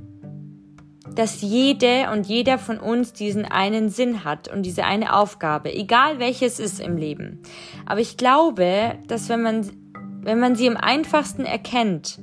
dass 1.15 1.41
jede 1.41 2.11
und 2.13 2.27
jeder 2.27 2.59
von 2.59 2.79
uns 2.79 3.15
diesen 3.15 3.47
einen 3.47 3.89
Sinn 3.89 4.25
hat 4.25 4.49
und 4.49 4.63
diese 4.63 4.85
eine 4.85 5.17
Aufgabe, 5.17 5.75
egal 5.75 6.19
welches 6.19 6.61
ist 6.61 6.81
im 6.81 6.97
Leben. 6.97 7.43
Aber 7.87 8.01
ich 8.01 8.19
glaube, 8.19 8.97
dass 9.07 9.31
wenn 9.31 9.43
man, 9.43 9.69
wenn 10.21 10.39
man 10.39 10.57
sie 10.57 10.69
am 10.69 10.77
einfachsten 10.77 11.47
erkennt, 11.47 12.19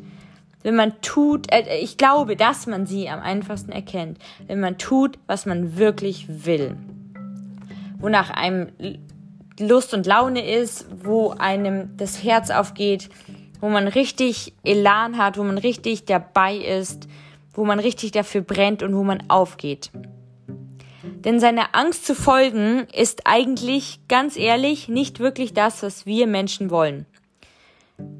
wenn 0.61 0.75
man 0.75 1.01
tut, 1.01 1.51
äh, 1.51 1.77
ich 1.77 1.97
glaube, 1.97 2.35
dass 2.35 2.67
man 2.67 2.85
sie 2.85 3.09
am 3.09 3.19
einfachsten 3.19 3.71
erkennt, 3.71 4.19
wenn 4.47 4.59
man 4.59 4.77
tut, 4.77 5.17
was 5.25 5.45
man 5.45 5.77
wirklich 5.77 6.45
will. 6.45 6.77
Wonach 8.05 8.29
einem 8.29 8.71
Lust 9.59 9.95
und 9.95 10.05
Laune 10.05 10.47
ist, 10.47 10.85
wo 11.03 11.31
einem 11.31 11.97
das 11.97 12.23
Herz 12.23 12.51
aufgeht, 12.51 13.09
wo 13.59 13.67
man 13.67 13.87
richtig 13.87 14.53
Elan 14.63 15.17
hat, 15.17 15.39
wo 15.39 15.43
man 15.43 15.57
richtig 15.57 16.05
dabei 16.05 16.55
ist, 16.55 17.07
wo 17.55 17.65
man 17.65 17.79
richtig 17.79 18.11
dafür 18.11 18.41
brennt 18.41 18.83
und 18.83 18.95
wo 18.95 19.03
man 19.03 19.23
aufgeht. 19.27 19.89
Denn 21.01 21.39
seiner 21.39 21.75
Angst 21.75 22.05
zu 22.05 22.13
folgen 22.13 22.85
ist 22.93 23.21
eigentlich, 23.25 24.01
ganz 24.07 24.37
ehrlich, 24.37 24.87
nicht 24.87 25.19
wirklich 25.19 25.55
das, 25.55 25.81
was 25.81 26.05
wir 26.05 26.27
Menschen 26.27 26.69
wollen. 26.69 27.07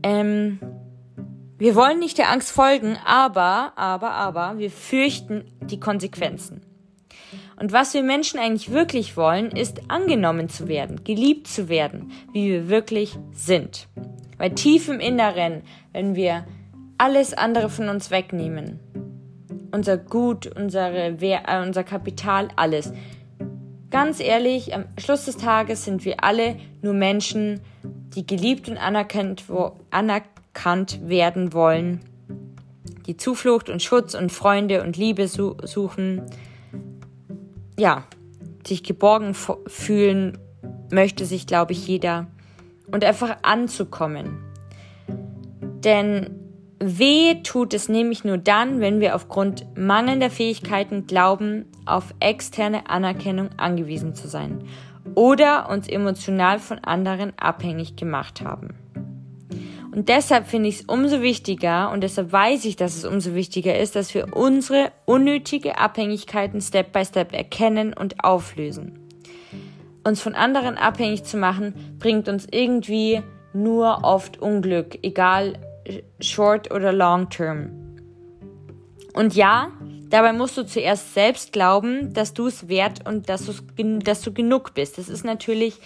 Ähm, 0.02 0.58
wir 1.60 1.76
wollen 1.76 2.00
nicht 2.00 2.18
der 2.18 2.32
Angst 2.32 2.52
folgen, 2.52 2.98
aber, 3.06 3.74
aber, 3.76 4.14
aber, 4.14 4.58
wir 4.58 4.72
fürchten 4.72 5.46
die 5.62 5.80
Konsequenzen. 5.80 6.62
Und 7.58 7.72
was 7.72 7.94
wir 7.94 8.04
Menschen 8.04 8.40
eigentlich 8.40 8.72
wirklich 8.72 9.16
wollen, 9.16 9.52
ist 9.52 9.90
angenommen 9.90 10.50
zu 10.50 10.68
werden, 10.68 11.04
geliebt 11.04 11.48
zu 11.48 11.70
werden, 11.70 12.12
wie 12.34 12.52
wir 12.52 12.70
wirklich 12.70 13.18
sind. 13.32 13.88
Weil 14.38 14.56
tief 14.56 14.90
im 14.90 15.00
Inneren, 15.00 15.64
wenn 15.94 16.16
wir 16.16 16.46
alles 16.98 17.34
andere 17.34 17.70
von 17.70 17.88
uns 17.88 18.12
wegnehmen, 18.12 18.80
unser 19.72 19.98
Gut, 19.98 20.48
unsere 20.48 21.18
äh, 21.22 21.62
unser 21.66 21.84
Kapital, 21.84 22.50
alles. 22.56 22.92
Ganz 23.90 24.20
ehrlich, 24.20 24.74
am 24.74 24.86
Schluss 24.98 25.26
des 25.26 25.38
Tages 25.38 25.86
sind 25.86 26.04
wir 26.04 26.24
alle 26.24 26.58
nur 26.82 26.94
Menschen, 26.94 27.62
die 28.16 28.28
geliebt 28.28 28.68
und 28.68 28.78
anerkannt, 28.78 29.46
wo, 29.48 29.78
anerkannt 29.92 30.36
erkannt 30.56 31.02
werden 31.08 31.54
wollen, 31.54 32.00
die 33.06 33.18
Zuflucht 33.18 33.70
und 33.70 33.84
Schutz 33.84 34.16
und 34.16 34.32
Freunde 34.32 34.82
und 34.82 34.98
Liebe 34.98 35.28
su 35.28 35.56
suchen, 35.64 36.22
ja, 37.80 38.04
sich 38.66 38.84
geborgen 38.84 39.36
fühlen 39.68 40.38
möchte 40.92 41.26
sich, 41.26 41.48
glaube 41.48 41.74
ich, 41.74 41.88
jeder 41.88 42.28
und 42.92 43.04
einfach 43.04 43.38
anzukommen. 43.44 44.38
Denn 45.84 46.40
weh 46.80 47.36
tut 47.44 47.74
es 47.74 47.90
nämlich 47.90 48.24
nur 48.24 48.38
dann, 48.38 48.80
wenn 48.80 49.00
wir 49.00 49.16
aufgrund 49.16 49.66
mangelnder 49.78 50.30
Fähigkeiten 50.30 51.08
glauben, 51.08 51.66
auf 51.86 52.14
externe 52.20 52.90
Anerkennung 52.90 53.50
angewiesen 53.58 54.16
zu 54.16 54.28
sein 54.28 54.64
oder 55.14 55.70
uns 55.70 55.88
emotional 55.88 56.60
von 56.60 56.80
anderen 56.80 57.34
abhängig 57.38 57.96
gemacht 57.96 58.42
haben. 58.42 58.85
Und 59.96 60.10
deshalb 60.10 60.48
finde 60.48 60.68
ich 60.68 60.82
es 60.82 60.86
umso 60.88 61.22
wichtiger 61.22 61.90
und 61.90 62.02
deshalb 62.02 62.34
weiß 62.34 62.66
ich, 62.66 62.76
dass 62.76 62.98
es 62.98 63.06
umso 63.06 63.34
wichtiger 63.34 63.80
ist, 63.80 63.96
dass 63.96 64.14
wir 64.14 64.36
unsere 64.36 64.92
unnötige 65.06 65.78
Abhängigkeiten 65.78 66.60
Step 66.60 66.92
by 66.92 67.06
Step 67.06 67.34
erkennen 67.34 67.94
und 67.94 68.22
auflösen. 68.22 69.00
Uns 70.04 70.22
von 70.22 70.36
anderen 70.36 70.78
abhängig 70.78 71.24
zu 71.24 71.38
machen, 71.38 71.96
bringt 71.98 72.28
uns 72.28 72.46
irgendwie 72.52 73.22
nur 73.54 74.04
oft 74.04 74.42
Unglück, 74.42 75.00
egal 75.02 75.54
short 76.20 76.74
oder 76.74 76.92
long 76.92 77.30
term. 77.30 77.70
Und 79.14 79.34
ja, 79.34 79.72
dabei 80.10 80.34
musst 80.34 80.58
du 80.58 80.66
zuerst 80.66 81.14
selbst 81.14 81.54
glauben, 81.54 82.14
dass 82.14 82.34
du 82.34 82.48
es 82.48 82.68
wert 82.68 83.08
und 83.08 83.30
dass, 83.30 83.50
dass 83.78 84.22
du 84.24 84.34
genug 84.34 84.74
bist. 84.74 84.98
Das 84.98 85.08
ist 85.08 85.24
natürlich 85.24 85.80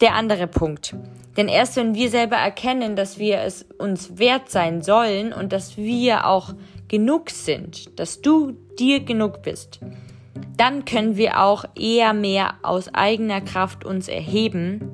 der 0.00 0.14
andere 0.14 0.46
Punkt. 0.46 0.94
Denn 1.36 1.48
erst 1.48 1.76
wenn 1.76 1.94
wir 1.94 2.10
selber 2.10 2.36
erkennen, 2.36 2.96
dass 2.96 3.18
wir 3.18 3.40
es 3.40 3.64
uns 3.78 4.18
wert 4.18 4.50
sein 4.50 4.82
sollen 4.82 5.32
und 5.32 5.52
dass 5.52 5.76
wir 5.76 6.26
auch 6.26 6.54
genug 6.88 7.30
sind, 7.30 7.98
dass 7.98 8.20
du 8.20 8.52
dir 8.78 9.00
genug 9.04 9.42
bist, 9.42 9.80
dann 10.56 10.84
können 10.84 11.16
wir 11.16 11.40
auch 11.40 11.64
eher 11.76 12.12
mehr 12.12 12.54
aus 12.62 12.92
eigener 12.92 13.40
Kraft 13.40 13.84
uns 13.84 14.08
erheben, 14.08 14.92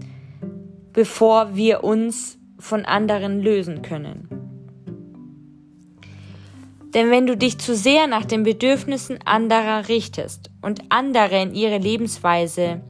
bevor 0.93 1.55
wir 1.55 1.85
uns 1.85 2.39
von 2.59 2.85
anderen 2.85 3.41
lösen 3.41 3.83
können. 3.83 4.29
Denn 6.95 7.11
wenn 7.11 7.27
du 7.27 7.37
dich 7.37 7.59
zu 7.59 7.75
sehr 7.75 8.07
nach 8.07 8.25
den 8.25 8.45
Bedürfnissen 8.45 9.19
anderer 9.25 9.89
richtest 9.89 10.51
und 10.63 10.81
andere 10.91 11.43
in 11.43 11.55
ihre 11.55 11.79
Lebensweise 11.79 12.83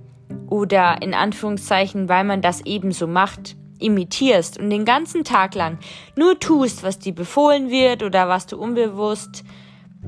oder 0.49 1.03
in 1.03 1.15
Anführungszeichen, 1.15 2.09
weil 2.09 2.25
man 2.25 2.43
das 2.43 2.61
ebenso 2.65 3.07
macht, 3.07 3.57
imitierst 3.79 4.59
und 4.59 4.71
den 4.71 4.85
ganzen 4.85 5.25
Tag 5.25 5.55
lang 5.55 5.79
nur 6.17 6.39
tust, 6.39 6.83
was 6.83 6.99
dir 6.99 7.15
befohlen 7.15 7.71
wird 7.71 8.03
oder 8.03 8.29
was 8.29 8.47
du 8.47 8.57
unbewusst 8.57 9.45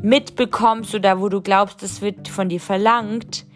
mitbekommst 0.02 0.94
oder 0.94 1.20
wo 1.20 1.28
du 1.28 1.40
glaubst, 1.40 1.82
es 1.82 2.00
wird 2.00 2.28
von 2.28 2.48
dir 2.48 2.60
verlangt, 2.60 3.46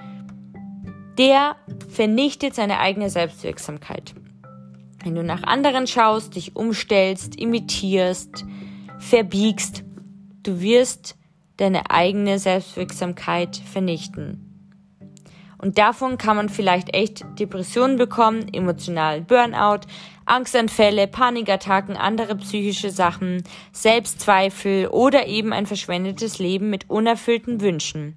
der 1.19 1.57
vernichtet 1.89 2.55
seine 2.55 2.81
eigene 2.81 3.11
Selbstwirksamkeit. 3.11 4.15
Wenn 5.03 5.15
du 5.15 5.23
nach 5.23 5.43
anderen 5.43 5.87
schaust, 5.87 6.37
dich 6.37 6.57
umstellst, 6.57 7.39
imitierst, 7.39 8.45
verbiegst, 8.99 9.85
du 10.43 10.61
wirst 10.61 11.17
deine 11.57 11.91
eigene 11.91 12.39
Selbstwirksamkeit 12.39 13.57
vernichten. 13.57 14.50
Und 15.61 15.77
davon 15.77 16.17
kann 16.17 16.37
man 16.37 16.49
vielleicht 16.49 16.95
echt 16.95 17.23
Depressionen 17.39 17.99
bekommen, 17.99 18.47
emotionalen 18.53 19.27
Burnout, 19.27 19.81
Angstanfälle, 20.25 21.07
Panikattacken, 21.07 21.97
andere 21.97 22.37
psychische 22.37 22.91
Sachen, 22.91 23.45
Selbstzweifel 23.73 24.89
oder 24.89 25.27
eben 25.27 25.53
ein 25.53 25.67
verschwendetes 25.67 26.39
Leben 26.39 26.71
mit 26.71 26.89
unerfüllten 26.89 27.61
Wünschen, 27.61 28.17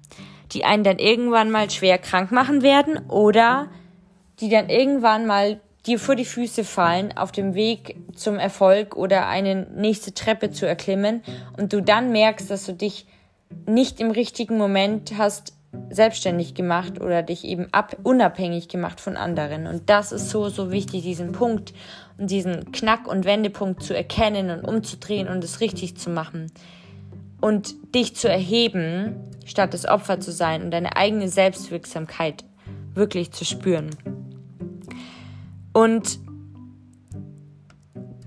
die 0.52 0.64
einen 0.64 0.84
dann 0.84 0.98
irgendwann 0.98 1.50
mal 1.50 1.68
schwer 1.70 1.98
krank 1.98 2.32
machen 2.32 2.62
werden 2.62 2.98
oder 3.08 3.68
die 4.40 4.48
dann 4.48 4.70
irgendwann 4.70 5.26
mal 5.26 5.60
dir 5.86 5.98
vor 5.98 6.14
die 6.14 6.24
Füße 6.24 6.64
fallen 6.64 7.14
auf 7.14 7.30
dem 7.30 7.54
Weg 7.54 7.96
zum 8.14 8.38
Erfolg 8.38 8.96
oder 8.96 9.28
eine 9.28 9.66
nächste 9.74 10.14
Treppe 10.14 10.50
zu 10.50 10.66
erklimmen. 10.66 11.22
Und 11.58 11.74
du 11.74 11.82
dann 11.82 12.10
merkst, 12.10 12.50
dass 12.50 12.64
du 12.64 12.72
dich 12.72 13.06
nicht 13.66 14.00
im 14.00 14.10
richtigen 14.10 14.56
Moment 14.56 15.12
hast 15.18 15.52
selbstständig 15.90 16.54
gemacht 16.54 17.00
oder 17.00 17.22
dich 17.22 17.44
eben 17.44 17.68
ab, 17.72 17.96
unabhängig 18.02 18.68
gemacht 18.68 19.00
von 19.00 19.16
anderen. 19.16 19.66
Und 19.66 19.88
das 19.90 20.12
ist 20.12 20.30
so, 20.30 20.48
so 20.48 20.70
wichtig, 20.70 21.02
diesen 21.02 21.32
Punkt 21.32 21.72
und 22.18 22.30
diesen 22.30 22.72
Knack- 22.72 23.08
und 23.08 23.24
Wendepunkt 23.24 23.82
zu 23.82 23.94
erkennen 23.94 24.50
und 24.50 24.64
umzudrehen 24.64 25.28
und 25.28 25.42
es 25.44 25.60
richtig 25.60 25.96
zu 25.96 26.10
machen. 26.10 26.50
Und 27.40 27.74
dich 27.94 28.16
zu 28.16 28.28
erheben, 28.28 29.16
statt 29.44 29.74
das 29.74 29.86
Opfer 29.86 30.20
zu 30.20 30.32
sein 30.32 30.62
und 30.62 30.70
deine 30.70 30.96
eigene 30.96 31.28
Selbstwirksamkeit 31.28 32.44
wirklich 32.94 33.32
zu 33.32 33.44
spüren. 33.44 33.90
Und 35.72 36.18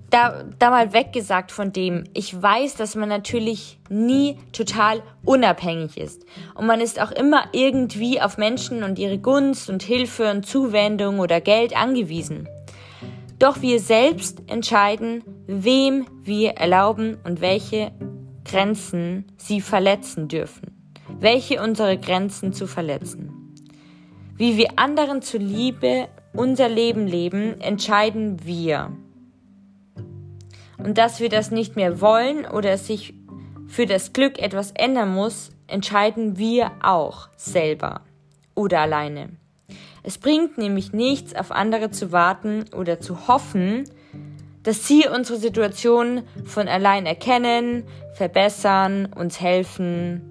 da, 0.10 0.44
da 0.58 0.70
mal 0.70 0.94
weggesagt 0.94 1.52
von 1.52 1.74
dem, 1.74 2.06
ich 2.14 2.42
weiß, 2.42 2.76
dass 2.76 2.96
man 2.96 3.10
natürlich 3.10 3.80
nie 3.90 4.38
total 4.54 5.04
unabhängig 5.26 5.98
ist. 5.98 6.26
Und 6.56 6.66
man 6.66 6.80
ist 6.80 7.02
auch 7.02 7.12
immer 7.12 7.46
irgendwie 7.52 8.22
auf 8.22 8.38
Menschen 8.38 8.84
und 8.84 9.00
ihre 9.00 9.18
Gunst 9.18 9.70
und 9.70 9.84
Hilfe 9.84 10.32
und 10.32 10.46
Zuwendung 10.46 11.20
oder 11.20 11.42
Geld 11.42 11.76
angewiesen. 11.76 12.48
Doch 13.40 13.62
wir 13.62 13.80
selbst 13.80 14.42
entscheiden, 14.48 15.24
wem 15.46 16.08
wir 16.24 16.52
erlauben 16.52 17.18
und 17.24 17.42
welche 17.42 17.92
Grenzen 18.46 19.26
sie 19.38 19.62
verletzen 19.62 20.28
dürfen. 20.28 20.74
Welche 21.20 21.62
unsere 21.62 21.98
Grenzen 21.98 22.54
zu 22.54 22.66
verletzen. 22.66 23.56
Wie 24.38 24.58
wir 24.58 24.78
anderen 24.78 25.22
zuliebe 25.22 26.08
unser 26.34 26.70
Leben 26.70 27.08
leben, 27.08 27.60
entscheiden 27.60 28.46
wir. 28.46 28.92
Und 30.78 30.98
dass 30.98 31.20
wir 31.20 31.30
das 31.30 31.52
nicht 31.52 31.76
mehr 31.76 32.02
wollen 32.02 32.46
oder 32.46 32.78
sich 32.78 33.14
für 33.68 33.86
das 33.86 34.14
Glück 34.14 34.40
etwas 34.40 34.72
ändern 34.72 35.14
muss, 35.14 35.52
entscheiden 35.68 36.38
wir 36.38 36.72
auch 36.82 37.30
selber 37.36 38.02
oder 38.56 38.82
alleine. 38.82 39.30
Es 40.04 40.18
bringt 40.18 40.58
nämlich 40.58 40.94
nichts, 40.94 41.36
auf 41.36 41.52
andere 41.52 41.92
zu 41.92 42.12
warten 42.12 42.66
oder 42.74 43.02
zu 43.02 43.28
hoffen, 43.28 43.84
dass 44.64 44.88
sie 44.88 45.06
unsere 45.08 45.38
Situation 45.38 46.24
von 46.46 46.68
allein 46.68 47.06
erkennen, 47.06 47.84
verbessern, 48.14 49.08
uns 49.14 49.42
helfen. 49.42 50.22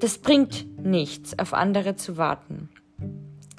Das 0.00 0.18
bringt 0.18 0.66
nichts, 0.84 1.38
auf 1.38 1.54
andere 1.54 1.96
zu 1.96 2.16
warten. 2.16 2.68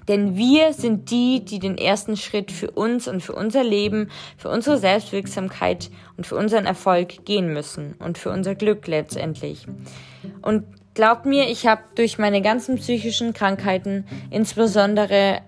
Denn 0.08 0.38
wir 0.38 0.74
sind 0.74 1.12
die, 1.12 1.44
die 1.44 1.60
den 1.60 1.78
ersten 1.78 2.16
Schritt 2.16 2.52
für 2.52 2.72
uns 2.72 3.08
und 3.08 3.22
für 3.22 3.34
unser 3.34 3.64
Leben, 3.64 4.10
für 4.38 4.50
unsere 4.50 4.78
Selbstwirksamkeit 4.78 5.90
und 6.16 6.26
für 6.26 6.36
unseren 6.36 6.66
Erfolg 6.66 7.26
gehen 7.26 7.52
müssen 7.52 7.96
und 8.00 8.18
für 8.18 8.32
unser 8.32 8.56
Glück 8.56 8.88
letztendlich. 8.88 9.68
Und 10.42 10.64
glaubt 10.94 11.26
mir, 11.26 11.50
ich 11.50 11.68
habe 11.68 11.82
durch 11.96 12.18
meine 12.18 12.42
ganzen 12.42 12.78
psychischen 12.78 13.34
Krankheiten, 13.34 14.06
insbesondere 14.32 15.42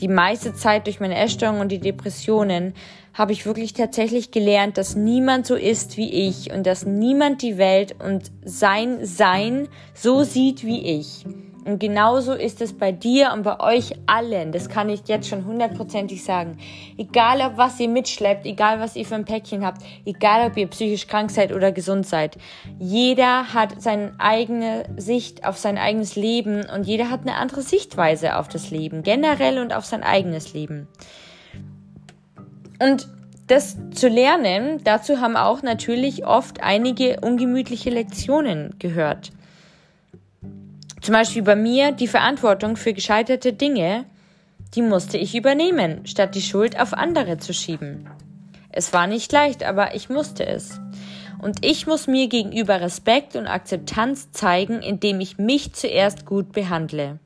die 0.00 0.08
meiste 0.08 0.54
Zeit 0.54 0.86
durch 0.86 1.00
meine 1.00 1.16
Essstörung 1.16 1.60
und 1.60 1.70
die 1.70 1.78
Depressionen, 1.78 2.74
habe 3.14 3.32
ich 3.32 3.46
wirklich 3.46 3.72
tatsächlich 3.72 4.30
gelernt, 4.30 4.78
dass 4.78 4.96
niemand 4.96 5.46
so 5.46 5.54
ist 5.54 5.96
wie 5.96 6.10
ich 6.28 6.52
und 6.52 6.66
dass 6.66 6.86
niemand 6.86 7.42
die 7.42 7.58
Welt 7.58 7.94
und 8.02 8.30
sein 8.44 9.04
Sein 9.04 9.68
so 9.94 10.24
sieht 10.24 10.64
wie 10.64 10.98
ich. 10.98 11.24
Und 11.64 11.78
genauso 11.78 12.32
ist 12.32 12.60
es 12.60 12.76
bei 12.76 12.90
dir 12.90 13.32
und 13.32 13.44
bei 13.44 13.60
euch 13.60 13.94
allen. 14.06 14.50
Das 14.50 14.68
kann 14.68 14.88
ich 14.88 15.02
jetzt 15.06 15.28
schon 15.28 15.44
hundertprozentig 15.44 16.24
sagen. 16.24 16.58
Egal, 16.98 17.40
ob 17.40 17.56
was 17.56 17.78
ihr 17.78 17.88
mitschleppt, 17.88 18.46
egal, 18.46 18.80
was 18.80 18.96
ihr 18.96 19.04
für 19.04 19.14
ein 19.14 19.24
Päckchen 19.24 19.64
habt, 19.64 19.82
egal, 20.04 20.50
ob 20.50 20.56
ihr 20.56 20.66
psychisch 20.66 21.06
krank 21.06 21.30
seid 21.30 21.52
oder 21.52 21.70
gesund 21.70 22.06
seid. 22.06 22.36
Jeder 22.80 23.54
hat 23.54 23.80
seine 23.80 24.12
eigene 24.18 24.84
Sicht 24.96 25.44
auf 25.44 25.56
sein 25.56 25.78
eigenes 25.78 26.16
Leben 26.16 26.66
und 26.68 26.84
jeder 26.84 27.10
hat 27.10 27.20
eine 27.20 27.36
andere 27.36 27.62
Sichtweise 27.62 28.36
auf 28.36 28.48
das 28.48 28.70
Leben, 28.70 29.04
generell 29.04 29.60
und 29.60 29.72
auf 29.72 29.84
sein 29.84 30.02
eigenes 30.02 30.52
Leben. 30.54 30.88
Und 32.80 33.06
das 33.46 33.76
zu 33.92 34.08
lernen, 34.08 34.80
dazu 34.82 35.20
haben 35.20 35.36
auch 35.36 35.62
natürlich 35.62 36.26
oft 36.26 36.62
einige 36.62 37.20
ungemütliche 37.20 37.90
Lektionen 37.90 38.74
gehört. 38.78 39.30
Zum 41.02 41.14
Beispiel 41.14 41.42
bei 41.42 41.56
mir 41.56 41.90
die 41.90 42.06
Verantwortung 42.06 42.76
für 42.76 42.94
gescheiterte 42.94 43.52
Dinge, 43.52 44.04
die 44.74 44.82
musste 44.82 45.18
ich 45.18 45.34
übernehmen, 45.34 46.06
statt 46.06 46.36
die 46.36 46.40
Schuld 46.40 46.80
auf 46.80 46.94
andere 46.94 47.38
zu 47.38 47.52
schieben. 47.52 48.08
Es 48.70 48.92
war 48.92 49.08
nicht 49.08 49.32
leicht, 49.32 49.64
aber 49.64 49.96
ich 49.96 50.08
musste 50.08 50.46
es. 50.46 50.80
Und 51.42 51.64
ich 51.66 51.88
muss 51.88 52.06
mir 52.06 52.28
gegenüber 52.28 52.80
Respekt 52.80 53.34
und 53.34 53.48
Akzeptanz 53.48 54.30
zeigen, 54.30 54.80
indem 54.80 55.20
ich 55.20 55.38
mich 55.38 55.74
zuerst 55.74 56.24
gut 56.24 56.52
behandle. 56.52 57.18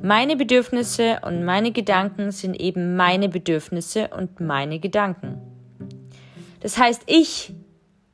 Meine 0.00 0.36
Bedürfnisse 0.36 1.18
und 1.26 1.44
meine 1.44 1.72
Gedanken 1.72 2.30
sind 2.30 2.54
eben 2.54 2.94
meine 2.94 3.28
Bedürfnisse 3.28 4.10
und 4.16 4.38
meine 4.38 4.78
Gedanken. 4.78 5.40
Das 6.60 6.78
heißt, 6.78 7.02
ich 7.06 7.52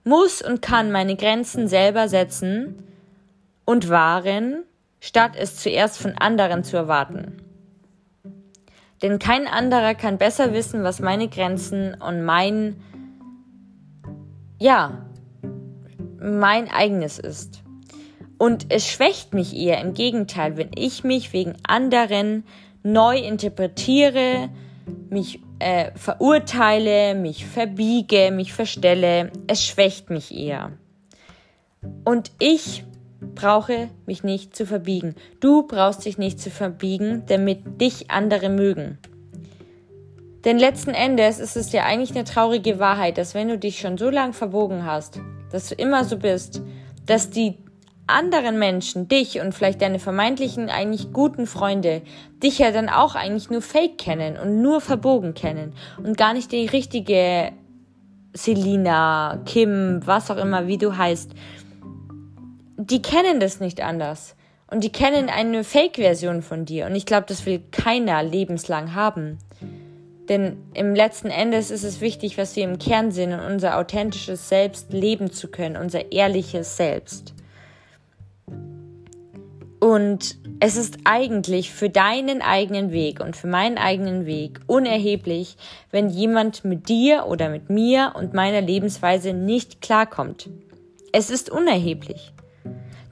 muss 0.04 0.40
und 0.40 0.62
kann 0.62 0.90
meine 0.90 1.16
Grenzen 1.16 1.68
selber 1.68 2.08
setzen 2.08 2.82
und 3.64 3.88
wahren, 3.88 4.64
statt 5.00 5.32
es 5.38 5.56
zuerst 5.56 5.98
von 5.98 6.12
anderen 6.12 6.64
zu 6.64 6.76
erwarten. 6.76 7.36
Denn 9.02 9.18
kein 9.18 9.46
anderer 9.46 9.94
kann 9.94 10.18
besser 10.18 10.52
wissen, 10.52 10.82
was 10.82 11.00
meine 11.00 11.28
Grenzen 11.28 11.94
und 11.94 12.24
mein, 12.24 12.76
ja, 14.58 15.06
mein 16.20 16.70
eigenes 16.70 17.18
ist. 17.18 17.62
Und 18.38 18.66
es 18.70 18.86
schwächt 18.86 19.34
mich 19.34 19.54
eher 19.54 19.80
im 19.80 19.94
Gegenteil, 19.94 20.56
wenn 20.56 20.70
ich 20.74 21.04
mich 21.04 21.32
wegen 21.32 21.54
anderen 21.66 22.44
neu 22.82 23.18
interpretiere, 23.18 24.48
mich 25.08 25.40
äh, 25.58 25.90
verurteile, 25.94 27.14
mich 27.14 27.46
verbiege, 27.46 28.30
mich 28.30 28.52
verstelle. 28.52 29.30
Es 29.46 29.64
schwächt 29.64 30.10
mich 30.10 30.34
eher. 30.34 30.72
Und 32.04 32.32
ich 32.38 32.84
brauche 33.20 33.88
mich 34.06 34.22
nicht 34.24 34.54
zu 34.54 34.66
verbiegen. 34.66 35.14
Du 35.40 35.66
brauchst 35.66 36.04
dich 36.04 36.18
nicht 36.18 36.40
zu 36.40 36.50
verbiegen, 36.50 37.24
damit 37.26 37.80
dich 37.80 38.10
andere 38.10 38.48
mögen. 38.48 38.98
Denn 40.44 40.58
letzten 40.58 40.90
Endes 40.90 41.38
ist 41.38 41.56
es 41.56 41.72
ja 41.72 41.84
eigentlich 41.84 42.10
eine 42.10 42.24
traurige 42.24 42.78
Wahrheit, 42.78 43.16
dass 43.16 43.34
wenn 43.34 43.48
du 43.48 43.58
dich 43.58 43.80
schon 43.80 43.96
so 43.96 44.10
lange 44.10 44.34
verbogen 44.34 44.84
hast, 44.84 45.20
dass 45.50 45.70
du 45.70 45.74
immer 45.74 46.04
so 46.04 46.18
bist, 46.18 46.60
dass 47.06 47.30
die 47.30 47.56
anderen 48.06 48.58
Menschen, 48.58 49.08
dich 49.08 49.40
und 49.40 49.54
vielleicht 49.54 49.80
deine 49.80 49.98
vermeintlichen 49.98 50.68
eigentlich 50.68 51.12
guten 51.12 51.46
Freunde, 51.46 52.02
dich 52.42 52.58
ja 52.58 52.70
dann 52.70 52.90
auch 52.90 53.14
eigentlich 53.14 53.48
nur 53.48 53.62
fake 53.62 53.96
kennen 53.96 54.36
und 54.36 54.60
nur 54.60 54.82
verbogen 54.82 55.32
kennen 55.32 55.72
und 55.96 56.18
gar 56.18 56.34
nicht 56.34 56.52
die 56.52 56.66
richtige 56.66 57.52
Selina, 58.34 59.40
Kim, 59.46 60.00
was 60.04 60.30
auch 60.30 60.36
immer, 60.36 60.66
wie 60.66 60.76
du 60.76 60.96
heißt, 60.96 61.30
die 62.76 63.02
kennen 63.02 63.40
das 63.40 63.60
nicht 63.60 63.82
anders. 63.82 64.36
Und 64.70 64.82
die 64.82 64.92
kennen 64.92 65.28
eine 65.28 65.62
Fake-Version 65.62 66.42
von 66.42 66.64
dir. 66.64 66.86
Und 66.86 66.94
ich 66.96 67.06
glaube, 67.06 67.26
das 67.28 67.46
will 67.46 67.62
keiner 67.70 68.22
lebenslang 68.22 68.94
haben. 68.94 69.38
Denn 70.28 70.56
im 70.72 70.94
letzten 70.94 71.28
Endes 71.28 71.70
ist 71.70 71.84
es 71.84 72.00
wichtig, 72.00 72.38
was 72.38 72.56
wir 72.56 72.64
im 72.64 72.78
Kern 72.78 73.12
sind 73.12 73.32
und 73.32 73.40
unser 73.40 73.78
authentisches 73.78 74.48
Selbst 74.48 74.92
leben 74.92 75.30
zu 75.30 75.48
können, 75.48 75.76
unser 75.76 76.12
ehrliches 76.12 76.76
Selbst. 76.76 77.34
Und 79.80 80.38
es 80.60 80.76
ist 80.76 80.98
eigentlich 81.04 81.70
für 81.70 81.90
deinen 81.90 82.40
eigenen 82.40 82.90
Weg 82.90 83.20
und 83.20 83.36
für 83.36 83.48
meinen 83.48 83.76
eigenen 83.76 84.24
Weg 84.24 84.60
unerheblich, 84.66 85.56
wenn 85.90 86.08
jemand 86.08 86.64
mit 86.64 86.88
dir 86.88 87.26
oder 87.28 87.50
mit 87.50 87.68
mir 87.68 88.14
und 88.16 88.32
meiner 88.32 88.62
Lebensweise 88.62 89.34
nicht 89.34 89.82
klarkommt. 89.82 90.48
Es 91.12 91.28
ist 91.28 91.50
unerheblich. 91.50 92.33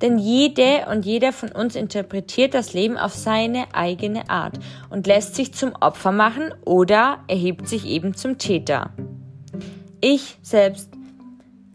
Denn 0.03 0.19
jede 0.19 0.87
und 0.91 1.07
jeder 1.07 1.33
von 1.33 1.53
uns 1.53 1.77
interpretiert 1.77 2.55
das 2.55 2.75
Leben 2.75 2.99
auf 2.99 3.15
seine 3.15 3.73
eigene 3.73 4.29
Art 4.29 4.59
und 4.91 5.07
lässt 5.07 5.37
sich 5.37 5.55
zum 5.55 5.73
Opfer 5.81 6.11
machen 6.11 6.53
oder 6.65 7.21
erhebt 7.29 7.69
sich 7.69 7.87
eben 7.87 8.15
zum 8.15 8.37
Täter. 8.37 8.91
Ich 10.01 10.39
selbst 10.43 10.91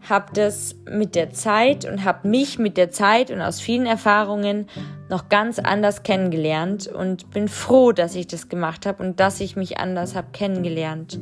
habe 0.08 0.26
das 0.34 0.74
mit 0.90 1.14
der 1.14 1.30
Zeit 1.30 1.86
und 1.86 2.04
habe 2.04 2.28
mich 2.28 2.58
mit 2.58 2.76
der 2.76 2.90
Zeit 2.90 3.30
und 3.30 3.40
aus 3.40 3.60
vielen 3.60 3.86
Erfahrungen 3.86 4.66
noch 5.08 5.28
ganz 5.30 5.58
anders 5.58 6.02
kennengelernt 6.02 6.86
und 6.86 7.30
bin 7.30 7.48
froh, 7.48 7.92
dass 7.92 8.14
ich 8.14 8.26
das 8.26 8.48
gemacht 8.48 8.86
habe 8.86 9.02
und 9.02 9.20
dass 9.20 9.40
ich 9.40 9.56
mich 9.56 9.78
anders 9.78 10.14
habe 10.14 10.28
kennengelernt. 10.32 11.18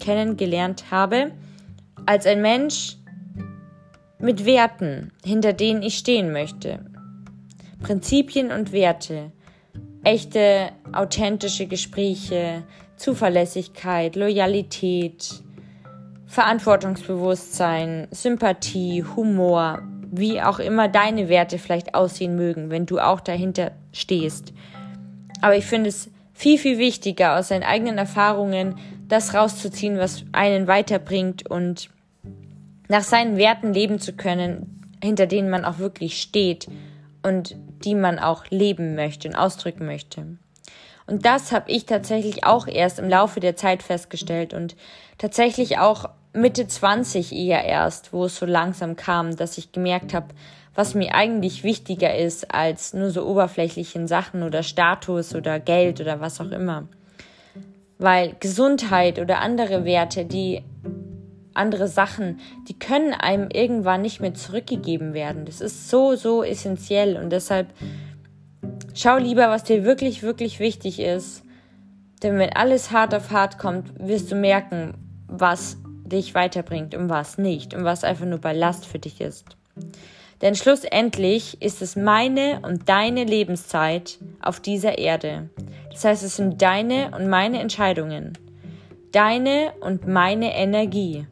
Kennengelernt 0.00 0.86
habe 0.90 1.32
als 2.06 2.26
ein 2.26 2.42
Mensch, 2.42 2.96
mit 4.18 4.44
Werten, 4.44 5.12
hinter 5.24 5.52
denen 5.52 5.82
ich 5.82 5.98
stehen 5.98 6.32
möchte. 6.32 6.80
Prinzipien 7.80 8.50
und 8.50 8.72
Werte, 8.72 9.32
echte, 10.02 10.70
authentische 10.92 11.66
Gespräche, 11.66 12.64
Zuverlässigkeit, 12.96 14.16
Loyalität, 14.16 15.42
Verantwortungsbewusstsein, 16.26 18.08
Sympathie, 18.10 19.04
Humor, 19.16 19.82
wie 20.10 20.42
auch 20.42 20.58
immer 20.58 20.88
deine 20.88 21.28
Werte 21.28 21.58
vielleicht 21.58 21.94
aussehen 21.94 22.34
mögen, 22.34 22.70
wenn 22.70 22.86
du 22.86 22.98
auch 22.98 23.20
dahinter 23.20 23.72
stehst. 23.92 24.52
Aber 25.40 25.56
ich 25.56 25.64
finde 25.64 25.90
es 25.90 26.10
viel, 26.32 26.58
viel 26.58 26.78
wichtiger, 26.78 27.38
aus 27.38 27.48
seinen 27.48 27.62
eigenen 27.62 27.98
Erfahrungen 27.98 28.76
das 29.08 29.34
rauszuziehen, 29.34 29.98
was 29.98 30.24
einen 30.32 30.66
weiterbringt 30.66 31.48
und 31.48 31.88
nach 32.88 33.02
seinen 33.02 33.36
Werten 33.36 33.72
leben 33.72 34.00
zu 34.00 34.14
können, 34.14 34.96
hinter 35.02 35.26
denen 35.26 35.50
man 35.50 35.64
auch 35.64 35.78
wirklich 35.78 36.20
steht 36.20 36.68
und 37.22 37.54
die 37.84 37.94
man 37.94 38.18
auch 38.18 38.46
leben 38.50 38.94
möchte 38.94 39.28
und 39.28 39.36
ausdrücken 39.36 39.86
möchte. 39.86 40.38
Und 41.06 41.24
das 41.24 41.52
habe 41.52 41.70
ich 41.70 41.86
tatsächlich 41.86 42.44
auch 42.44 42.66
erst 42.66 42.98
im 42.98 43.08
Laufe 43.08 43.40
der 43.40 43.56
Zeit 43.56 43.82
festgestellt 43.82 44.52
und 44.52 44.76
tatsächlich 45.16 45.78
auch 45.78 46.10
Mitte 46.34 46.66
20 46.66 47.32
eher 47.32 47.64
erst, 47.64 48.12
wo 48.12 48.26
es 48.26 48.36
so 48.36 48.46
langsam 48.46 48.96
kam, 48.96 49.34
dass 49.34 49.56
ich 49.56 49.72
gemerkt 49.72 50.12
habe, 50.12 50.28
was 50.74 50.94
mir 50.94 51.14
eigentlich 51.14 51.64
wichtiger 51.64 52.14
ist 52.14 52.54
als 52.54 52.94
nur 52.94 53.10
so 53.10 53.26
oberflächlichen 53.26 54.06
Sachen 54.06 54.42
oder 54.42 54.62
Status 54.62 55.34
oder 55.34 55.58
Geld 55.58 56.00
oder 56.00 56.20
was 56.20 56.40
auch 56.40 56.50
immer. 56.50 56.86
Weil 57.98 58.36
Gesundheit 58.38 59.18
oder 59.18 59.40
andere 59.40 59.84
Werte, 59.84 60.24
die 60.24 60.62
andere 61.58 61.88
Sachen, 61.88 62.40
die 62.68 62.78
können 62.78 63.12
einem 63.12 63.50
irgendwann 63.52 64.02
nicht 64.02 64.20
mehr 64.20 64.34
zurückgegeben 64.34 65.12
werden. 65.12 65.44
Das 65.44 65.60
ist 65.60 65.90
so, 65.90 66.16
so 66.16 66.42
essentiell 66.42 67.16
und 67.16 67.30
deshalb 67.30 67.68
Schau 69.00 69.16
lieber, 69.16 69.48
was 69.48 69.62
dir 69.62 69.84
wirklich, 69.84 70.22
wirklich 70.22 70.58
wichtig 70.58 70.98
ist. 70.98 71.44
Denn 72.24 72.36
wenn 72.36 72.52
alles 72.52 72.90
hart 72.90 73.14
auf 73.14 73.30
hart 73.30 73.56
kommt, 73.56 73.92
wirst 74.00 74.32
du 74.32 74.34
merken, 74.34 74.94
was 75.28 75.76
dich 75.84 76.34
weiterbringt 76.34 76.96
und 76.96 77.08
was 77.08 77.38
nicht 77.38 77.74
und 77.74 77.84
was 77.84 78.02
einfach 78.02 78.24
nur 78.24 78.40
Ballast 78.40 78.86
für 78.86 78.98
dich 78.98 79.20
ist. 79.20 79.44
Denn 80.42 80.56
schlussendlich 80.56 81.62
ist 81.62 81.80
es 81.80 81.94
meine 81.94 82.60
und 82.62 82.88
deine 82.88 83.22
Lebenszeit 83.22 84.18
auf 84.42 84.58
dieser 84.58 84.98
Erde. 84.98 85.48
Das 85.92 86.04
heißt, 86.04 86.24
es 86.24 86.34
sind 86.34 86.60
deine 86.60 87.12
und 87.16 87.28
meine 87.28 87.60
Entscheidungen. 87.60 88.36
Deine 89.12 89.72
und 89.80 90.06
meine 90.06 90.54
Energie. 90.54 91.26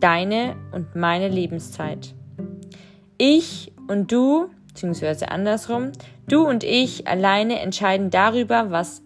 Deine 0.00 0.56
und 0.72 0.96
meine 0.96 1.28
Lebenszeit. 1.28 2.12
Ich 3.16 3.72
und 3.86 4.10
du, 4.10 4.48
beziehungsweise 4.66 5.30
andersrum, 5.30 5.92
du 6.28 6.44
und 6.44 6.64
ich 6.64 7.06
alleine 7.06 7.60
entscheiden 7.60 8.10
darüber, 8.10 8.72
was 8.72 9.02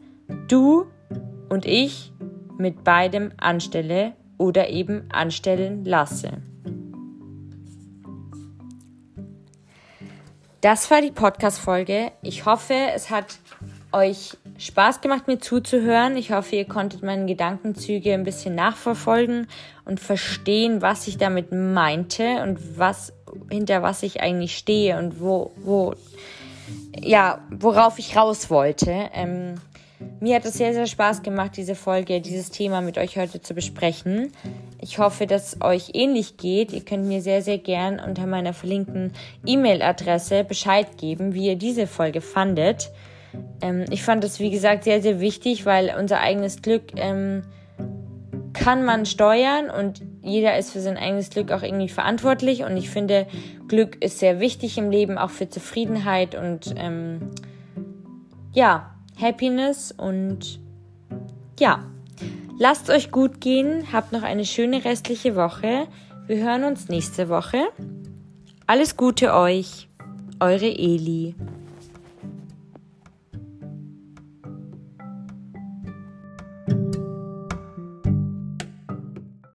du 0.48 0.86
und 1.50 1.66
ich 1.66 2.12
mit 2.56 2.82
beidem 2.82 3.32
anstelle 3.36 4.14
oder 4.38 4.70
eben 4.70 5.04
anstellen 5.12 5.84
lasse. 5.84 6.42
Das 10.62 10.90
war 10.90 11.02
die 11.02 11.10
Podcast-Folge. 11.10 12.12
Ich 12.22 12.46
hoffe, 12.46 12.74
es 12.94 13.10
hat 13.10 13.38
euch 13.92 14.36
Spaß 14.58 15.00
gemacht, 15.00 15.26
mir 15.26 15.38
zuzuhören. 15.38 16.16
Ich 16.16 16.32
hoffe, 16.32 16.56
ihr 16.56 16.64
konntet 16.64 17.02
meine 17.02 17.26
Gedankenzüge 17.26 18.14
ein 18.14 18.24
bisschen 18.24 18.54
nachverfolgen 18.54 19.46
und 19.84 20.00
verstehen, 20.00 20.82
was 20.82 21.08
ich 21.08 21.18
damit 21.18 21.52
meinte 21.52 22.42
und 22.42 22.78
was, 22.78 23.12
hinter 23.50 23.82
was 23.82 24.02
ich 24.02 24.20
eigentlich 24.20 24.56
stehe 24.56 24.98
und 24.98 25.20
wo, 25.20 25.52
wo, 25.56 25.94
ja, 27.00 27.40
worauf 27.50 27.98
ich 27.98 28.16
raus 28.16 28.50
wollte. 28.50 29.10
Ähm, 29.14 29.60
mir 30.20 30.36
hat 30.36 30.44
es 30.44 30.54
sehr, 30.54 30.72
sehr 30.72 30.86
Spaß 30.86 31.22
gemacht, 31.22 31.56
diese 31.56 31.74
Folge, 31.74 32.20
dieses 32.20 32.50
Thema 32.50 32.80
mit 32.80 32.96
euch 32.96 33.18
heute 33.18 33.40
zu 33.42 33.54
besprechen. 33.54 34.32
Ich 34.80 34.98
hoffe, 34.98 35.26
dass 35.26 35.54
es 35.54 35.60
euch 35.60 35.90
ähnlich 35.92 36.38
geht. 36.38 36.72
Ihr 36.72 36.84
könnt 36.84 37.06
mir 37.06 37.20
sehr, 37.20 37.42
sehr 37.42 37.58
gern 37.58 38.00
unter 38.00 38.26
meiner 38.26 38.54
verlinkten 38.54 39.12
E-Mail-Adresse 39.44 40.44
Bescheid 40.44 40.96
geben, 40.96 41.34
wie 41.34 41.48
ihr 41.48 41.56
diese 41.56 41.86
Folge 41.86 42.22
fandet. 42.22 42.90
Ähm, 43.60 43.84
ich 43.90 44.02
fand 44.02 44.24
das, 44.24 44.40
wie 44.40 44.50
gesagt, 44.50 44.84
sehr, 44.84 45.02
sehr 45.02 45.20
wichtig, 45.20 45.66
weil 45.66 45.94
unser 45.98 46.20
eigenes 46.20 46.62
Glück 46.62 46.92
ähm, 46.96 47.42
kann 48.52 48.84
man 48.84 49.06
steuern 49.06 49.70
und 49.70 50.02
jeder 50.22 50.58
ist 50.58 50.72
für 50.72 50.80
sein 50.80 50.96
eigenes 50.96 51.30
Glück 51.30 51.50
auch 51.52 51.62
irgendwie 51.62 51.88
verantwortlich. 51.88 52.64
Und 52.64 52.76
ich 52.76 52.90
finde, 52.90 53.26
Glück 53.68 54.02
ist 54.02 54.18
sehr 54.18 54.40
wichtig 54.40 54.76
im 54.76 54.90
Leben, 54.90 55.18
auch 55.18 55.30
für 55.30 55.48
Zufriedenheit 55.48 56.34
und 56.34 56.74
ähm, 56.76 57.30
ja, 58.52 58.94
Happiness 59.20 59.92
und 59.92 60.60
ja, 61.58 61.84
lasst 62.58 62.90
euch 62.90 63.10
gut 63.10 63.40
gehen, 63.40 63.92
habt 63.92 64.12
noch 64.12 64.22
eine 64.22 64.44
schöne 64.44 64.84
restliche 64.84 65.36
Woche. 65.36 65.86
Wir 66.26 66.44
hören 66.44 66.64
uns 66.64 66.88
nächste 66.88 67.28
Woche. 67.28 67.68
Alles 68.66 68.96
Gute 68.96 69.34
euch, 69.34 69.88
eure 70.38 70.66
Eli. 70.66 71.34